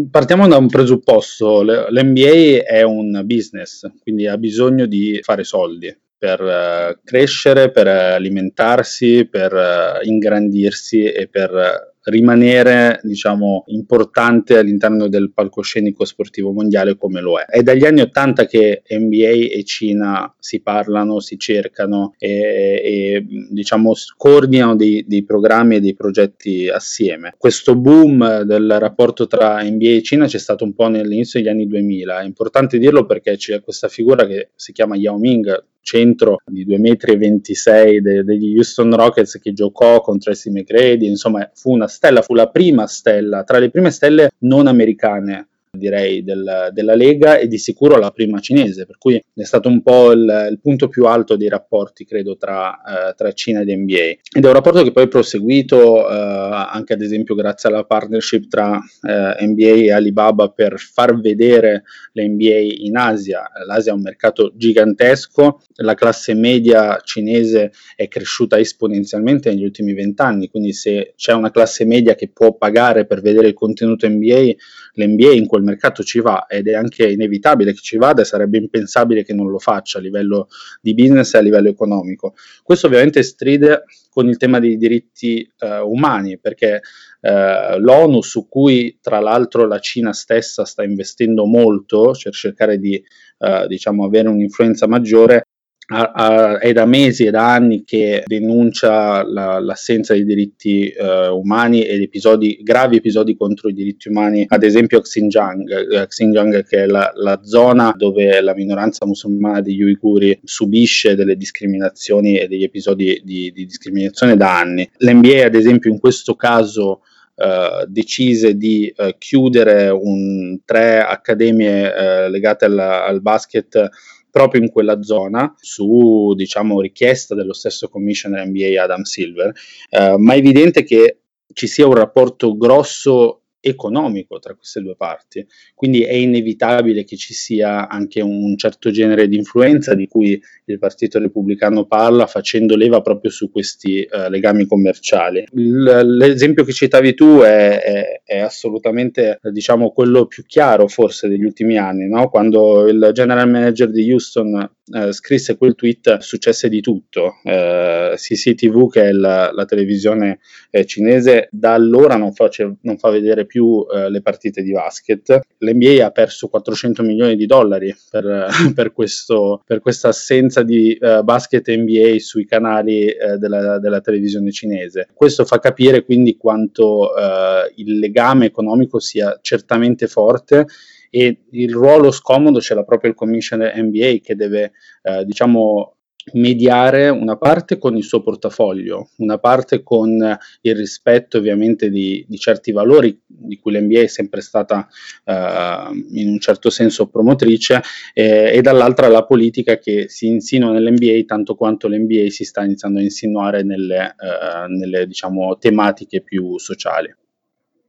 Partiamo 0.09 0.47
da 0.47 0.57
un 0.57 0.67
presupposto, 0.67 1.61
l'NBA 1.61 2.65
è 2.65 2.81
un 2.81 3.21
business, 3.23 3.87
quindi 4.01 4.27
ha 4.27 4.37
bisogno 4.37 4.85
di 4.85 5.19
fare 5.21 5.43
soldi 5.43 5.95
per 6.17 6.41
uh, 6.41 6.99
crescere, 7.03 7.71
per 7.71 7.87
alimentarsi, 7.87 9.27
per 9.29 9.53
uh, 9.53 10.05
ingrandirsi 10.05 11.03
e 11.03 11.27
per 11.27 11.95
rimanere 12.07 12.99
diciamo 13.03 13.63
importante 13.67 14.57
all'interno 14.57 15.07
del 15.07 15.31
palcoscenico 15.33 16.05
sportivo 16.05 16.51
mondiale 16.51 16.97
come 16.97 17.21
lo 17.21 17.37
è. 17.37 17.45
È 17.45 17.61
dagli 17.61 17.85
anni 17.85 18.01
80 18.01 18.45
che 18.45 18.83
NBA 18.87 19.49
e 19.51 19.63
Cina 19.65 20.33
si 20.39 20.61
parlano, 20.61 21.19
si 21.19 21.37
cercano 21.37 22.13
e, 22.17 22.29
e 22.29 23.25
diciamo 23.49 23.93
coordinano 24.15 24.75
dei, 24.75 25.03
dei, 25.07 25.23
programmi 25.23 25.75
e 25.75 25.79
dei 25.79 25.95
progetti 25.95 26.69
assieme. 26.69 27.33
Questo 27.37 27.75
boom 27.75 28.41
del 28.41 28.77
rapporto 28.79 29.27
tra 29.27 29.61
NBA 29.61 29.89
e 29.89 30.01
Cina 30.01 30.27
c'è 30.27 30.39
stato 30.39 30.63
un 30.63 30.73
po' 30.73 30.87
nell'inizio 30.87 31.39
degli 31.39 31.49
anni 31.49 31.67
2000, 31.67 32.21
è 32.21 32.25
importante 32.25 32.77
dirlo 32.77 33.05
perché 33.05 33.35
c'è 33.35 33.61
questa 33.61 33.87
figura 33.87 34.25
che 34.25 34.49
si 34.55 34.71
chiama 34.71 34.95
Yao 34.95 35.17
Ming, 35.17 35.65
centro 35.87 36.41
di 36.45 36.65
2,26 36.65 37.95
m 37.95 38.01
de- 38.01 38.23
degli 38.25 38.57
Houston 38.57 38.93
Rockets 38.93 39.39
che 39.39 39.53
giocò 39.53 40.01
con 40.01 40.19
Tracy 40.19 40.49
McGrady, 40.51 41.07
insomma 41.07 41.49
fu 41.53 41.71
una 41.71 41.87
stella, 41.87 42.21
fu 42.21 42.33
la 42.33 42.49
prima 42.49 42.87
stella, 42.87 43.45
tra 43.45 43.57
le 43.57 43.69
prime 43.69 43.89
stelle 43.89 44.31
non 44.39 44.67
americane 44.67 45.47
direi 45.77 46.23
del, 46.23 46.69
della 46.73 46.95
Lega 46.95 47.37
e 47.37 47.47
di 47.47 47.57
sicuro 47.57 47.97
la 47.97 48.11
prima 48.11 48.39
cinese, 48.39 48.85
per 48.85 48.97
cui 48.97 49.15
è 49.33 49.43
stato 49.43 49.69
un 49.69 49.81
po' 49.81 50.11
il, 50.11 50.47
il 50.49 50.59
punto 50.59 50.87
più 50.87 51.05
alto 51.05 51.37
dei 51.37 51.49
rapporti 51.49 52.05
credo 52.05 52.35
tra, 52.35 53.09
eh, 53.09 53.13
tra, 53.15 53.31
Cina 53.31 53.61
ed 53.61 53.69
NBA 53.69 53.95
ed 54.33 54.43
è 54.43 54.47
un 54.47 54.53
rapporto 54.53 54.81
che 54.83 54.91
poi 54.91 55.03
è 55.03 55.07
proseguito 55.07 56.09
eh, 56.09 56.13
anche 56.13 56.93
ad 56.93 57.01
esempio 57.01 57.35
grazie 57.35 57.69
alla 57.69 57.83
partnership 57.83 58.47
tra 58.47 58.79
eh, 59.01 59.45
NBA 59.45 59.65
e 59.65 59.91
Alibaba 59.91 60.49
per 60.49 60.79
far 60.79 61.19
vedere 61.19 61.83
le 62.13 62.27
NBA 62.27 62.83
in 62.85 62.97
Asia, 62.97 63.43
l'Asia 63.65 63.91
è 63.91 63.95
un 63.95 64.01
mercato 64.01 64.51
gigantesco, 64.55 65.61
la 65.77 65.93
classe 65.93 66.33
media 66.33 66.99
cinese 67.03 67.71
è 67.95 68.07
cresciuta 68.07 68.57
esponenzialmente 68.57 69.49
negli 69.49 69.63
ultimi 69.63 69.93
vent'anni, 69.93 70.49
quindi 70.49 70.73
se 70.73 71.13
c'è 71.15 71.33
una 71.33 71.51
classe 71.51 71.85
media 71.85 72.15
che 72.15 72.29
può 72.29 72.55
pagare 72.55 73.05
per 73.05 73.21
vedere 73.21 73.47
il 73.47 73.53
contenuto 73.53 74.07
NBA, 74.07 74.53
l'NBA 74.93 75.31
in 75.33 75.45
quel 75.45 75.63
mercato 75.63 76.03
ci 76.03 76.19
va 76.19 76.45
ed 76.47 76.67
è 76.67 76.73
anche 76.73 77.07
inevitabile 77.07 77.73
che 77.73 77.79
ci 77.81 77.97
vada 77.97 78.21
e 78.21 78.25
sarebbe 78.25 78.57
impensabile 78.57 79.23
che 79.23 79.33
non 79.33 79.49
lo 79.49 79.59
faccia 79.59 79.99
a 79.99 80.01
livello 80.01 80.47
di 80.81 80.93
business 80.93 81.33
e 81.33 81.37
a 81.37 81.41
livello 81.41 81.69
economico. 81.69 82.33
Questo 82.63 82.87
ovviamente 82.87 83.21
stride 83.21 83.83
con 84.09 84.27
il 84.27 84.37
tema 84.37 84.59
dei 84.59 84.77
diritti 84.77 85.47
eh, 85.59 85.79
umani 85.79 86.39
perché 86.39 86.81
eh, 87.21 87.79
l'ONU 87.79 88.21
su 88.21 88.47
cui 88.47 88.97
tra 88.99 89.19
l'altro 89.19 89.67
la 89.67 89.79
Cina 89.79 90.11
stessa 90.11 90.65
sta 90.65 90.83
investendo 90.83 91.45
molto 91.45 92.15
per 92.21 92.33
cercare 92.33 92.79
di 92.79 92.95
eh, 93.39 93.67
diciamo, 93.67 94.05
avere 94.05 94.29
un'influenza 94.29 94.87
maggiore 94.87 95.43
a, 95.89 96.11
a, 96.11 96.59
è 96.59 96.73
da 96.73 96.85
mesi 96.85 97.25
e 97.25 97.31
da 97.31 97.53
anni 97.53 97.83
che 97.85 98.23
denuncia 98.25 99.23
la, 99.23 99.59
l'assenza 99.59 100.13
di 100.13 100.25
diritti 100.25 100.93
uh, 100.97 101.33
umani 101.33 101.83
ed 101.83 102.01
episodi, 102.01 102.59
gravi 102.61 102.97
episodi 102.97 103.37
contro 103.37 103.69
i 103.69 103.73
diritti 103.73 104.09
umani, 104.09 104.45
ad 104.47 104.63
esempio 104.63 104.99
Xinjiang, 104.99 105.93
eh, 105.93 106.07
Xinjiang 106.07 106.65
che 106.65 106.83
è 106.83 106.85
la, 106.87 107.11
la, 107.15 107.39
zona 107.43 107.93
dove 107.95 108.41
la 108.41 108.53
minoranza 108.53 109.05
musulmana 109.05 109.61
degli 109.61 109.81
uiguri 109.81 110.37
subisce 110.43 111.15
delle 111.15 111.37
discriminazioni 111.37 112.37
e 112.37 112.47
degli 112.47 112.63
episodi 112.63 113.21
di, 113.23 113.51
di 113.53 113.65
discriminazione 113.65 114.35
da 114.35 114.57
anni. 114.59 114.89
L'NBA 114.97 115.45
ad 115.45 115.55
esempio 115.55 115.91
in 115.91 115.99
questo 115.99 116.35
caso 116.35 117.01
Uh, 117.37 117.85
decise 117.85 118.57
di 118.57 118.91
uh, 118.97 119.11
chiudere 119.15 119.89
un, 119.89 120.57
tre 120.65 121.01
accademie 121.01 121.85
uh, 121.85 122.31
legate 122.31 122.65
alla, 122.65 123.05
al 123.05 123.21
basket 123.21 123.89
proprio 124.37 124.61
in 124.61 124.69
quella 124.69 125.01
zona 125.01 125.51
su 125.59 126.33
diciamo, 126.35 126.79
richiesta 126.79 127.33
dello 127.33 127.53
stesso 127.53 127.89
commissioner 127.89 128.45
NBA 128.45 128.81
Adam 128.81 129.01
Silver, 129.01 129.51
eh, 129.89 130.15
ma 130.17 130.33
è 130.35 130.37
evidente 130.37 130.83
che 130.83 131.21
ci 131.53 131.65
sia 131.65 131.87
un 131.87 131.95
rapporto 131.95 132.55
grosso 132.55 133.41
economico 133.67 134.39
tra 134.39 134.55
queste 134.55 134.81
due 134.81 134.95
parti, 134.95 135.45
quindi 135.75 136.03
è 136.03 136.13
inevitabile 136.13 137.03
che 137.03 137.15
ci 137.17 137.33
sia 137.33 137.87
anche 137.87 138.21
un 138.21 138.57
certo 138.57 138.91
genere 138.91 139.27
di 139.27 139.37
influenza 139.37 139.93
di 139.93 140.07
cui 140.07 140.41
il 140.65 140.79
Partito 140.79 141.19
Repubblicano 141.19 141.85
parla 141.85 142.27
facendo 142.27 142.75
leva 142.75 143.01
proprio 143.01 143.31
su 143.31 143.49
questi 143.49 144.07
uh, 144.09 144.29
legami 144.29 144.65
commerciali. 144.65 145.45
L- 145.53 146.01
l'esempio 146.17 146.63
che 146.63 146.73
citavi 146.73 147.13
tu 147.13 147.39
è, 147.39 147.81
è, 147.81 148.21
è 148.23 148.39
assolutamente 148.39 149.39
diciamo, 149.51 149.91
quello 149.91 150.25
più 150.25 150.43
chiaro 150.45 150.87
forse 150.87 151.27
degli 151.27 151.43
ultimi 151.43 151.77
anni, 151.77 152.07
no? 152.07 152.29
quando 152.29 152.87
il 152.87 153.11
general 153.13 153.49
manager 153.49 153.89
di 153.89 154.11
Houston 154.11 154.69
eh, 154.89 155.11
scrisse 155.11 155.57
quel 155.57 155.75
tweet 155.75 156.19
successe 156.19 156.69
di 156.69 156.81
tutto. 156.81 157.35
Eh, 157.43 158.13
CCTV, 158.15 158.89
che 158.89 159.09
è 159.09 159.11
la, 159.11 159.51
la 159.51 159.65
televisione 159.65 160.39
eh, 160.69 160.85
cinese, 160.85 161.49
da 161.51 161.73
allora 161.73 162.15
non, 162.15 162.33
face, 162.33 162.77
non 162.81 162.97
fa 162.97 163.09
vedere 163.09 163.45
più 163.45 163.56
eh, 163.59 164.09
le 164.09 164.21
partite 164.21 164.61
di 164.61 164.71
basket. 164.71 165.39
L'NBA 165.59 166.05
ha 166.05 166.11
perso 166.11 166.47
400 166.47 167.03
milioni 167.03 167.35
di 167.35 167.45
dollari 167.45 167.93
per, 168.09 168.47
per, 168.73 168.91
questo, 168.91 169.61
per 169.65 169.79
questa 169.81 170.09
assenza 170.09 170.63
di 170.63 170.97
uh, 170.99 171.23
basket 171.23 171.69
NBA 171.69 172.15
sui 172.19 172.45
canali 172.45 173.05
uh, 173.07 173.37
della, 173.37 173.79
della, 173.79 174.01
televisione 174.01 174.51
cinese. 174.51 175.07
Questo 175.13 175.45
fa 175.45 175.59
capire 175.59 176.03
quindi 176.03 176.37
quanto 176.37 177.11
uh, 177.11 177.71
il 177.75 177.99
legame 177.99 178.45
economico 178.45 178.99
sia 178.99 179.37
certamente 179.41 180.07
forte 180.07 180.65
e 181.09 181.43
il 181.51 181.73
ruolo 181.73 182.11
scomodo 182.11 182.59
ce 182.59 182.73
l'ha 182.73 182.83
proprio 182.83 183.09
il 183.11 183.15
commissioner 183.15 183.75
NBA 183.75 184.17
che 184.21 184.35
deve 184.35 184.73
eh, 185.03 185.23
diciamo 185.23 185.96
mediare 186.33 187.09
una 187.09 187.37
parte 187.37 187.77
con 187.77 187.95
il 187.95 188.03
suo 188.03 188.21
portafoglio, 188.21 189.09
una 189.17 189.37
parte 189.37 189.83
con 189.83 190.37
il 190.61 190.75
rispetto 190.75 191.37
ovviamente 191.37 191.89
di, 191.89 192.25
di 192.27 192.37
certi 192.37 192.71
valori 192.71 193.19
di 193.25 193.57
cui 193.57 193.73
l'NBA 193.73 194.01
è 194.01 194.07
sempre 194.07 194.41
stata 194.41 194.87
uh, 195.25 195.93
in 196.11 196.29
un 196.29 196.39
certo 196.39 196.69
senso 196.69 197.07
promotrice 197.07 197.81
eh, 198.13 198.51
e 198.53 198.61
dall'altra 198.61 199.07
la 199.07 199.25
politica 199.25 199.77
che 199.77 200.05
si 200.09 200.27
insinua 200.27 200.71
nell'NBA 200.71 201.23
tanto 201.25 201.55
quanto 201.55 201.87
l'NBA 201.87 202.29
si 202.29 202.43
sta 202.43 202.63
iniziando 202.63 202.99
a 202.99 203.03
insinuare 203.03 203.63
nelle, 203.63 204.15
uh, 204.17 204.71
nelle 204.71 205.07
diciamo, 205.07 205.57
tematiche 205.57 206.21
più 206.21 206.57
sociali. 206.57 207.13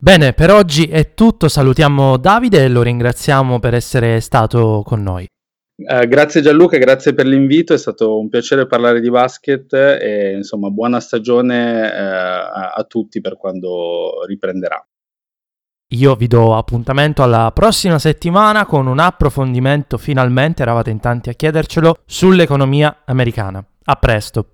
Bene, 0.01 0.33
per 0.33 0.53
oggi 0.53 0.87
è 0.87 1.15
tutto, 1.15 1.49
salutiamo 1.49 2.19
Davide 2.19 2.63
e 2.63 2.69
lo 2.69 2.83
ringraziamo 2.83 3.59
per 3.59 3.75
essere 3.75 4.21
stato 4.21 4.83
con 4.85 5.03
noi. 5.03 5.27
Uh, 5.79 6.09
grazie 6.09 6.41
Gianluca, 6.41 6.77
grazie 6.77 7.15
per 7.15 7.25
l'invito, 7.25 7.73
è 7.73 7.79
stato 7.79 8.19
un 8.19 8.29
piacere 8.29 8.67
parlare 8.67 9.01
di 9.01 9.11
basket 9.11 9.73
e 9.73 10.33
insomma 10.35 10.71
buona 10.71 10.99
stagione 10.99 11.89
uh, 11.89 11.95
a, 11.95 12.73
a 12.73 12.85
tutti 12.85 13.21
per 13.21 13.37
quando 13.37 14.25
riprenderà. 14.27 14.85
Io 15.93 16.17
vi 16.17 16.27
do 16.27 16.57
appuntamento 16.57 17.23
alla 17.23 17.53
prossima 17.55 17.99
settimana 18.01 18.67
con 18.67 18.89
un 18.89 18.99
approfondimento, 18.99 19.99
finalmente 19.99 20.63
eravate 20.63 20.91
in 20.91 20.99
tanti 20.99 21.29
a 21.29 21.33
chiedercelo, 21.33 22.01
sull'economia 22.05 23.03
americana. 23.05 23.65
A 23.85 23.95
presto! 23.95 24.47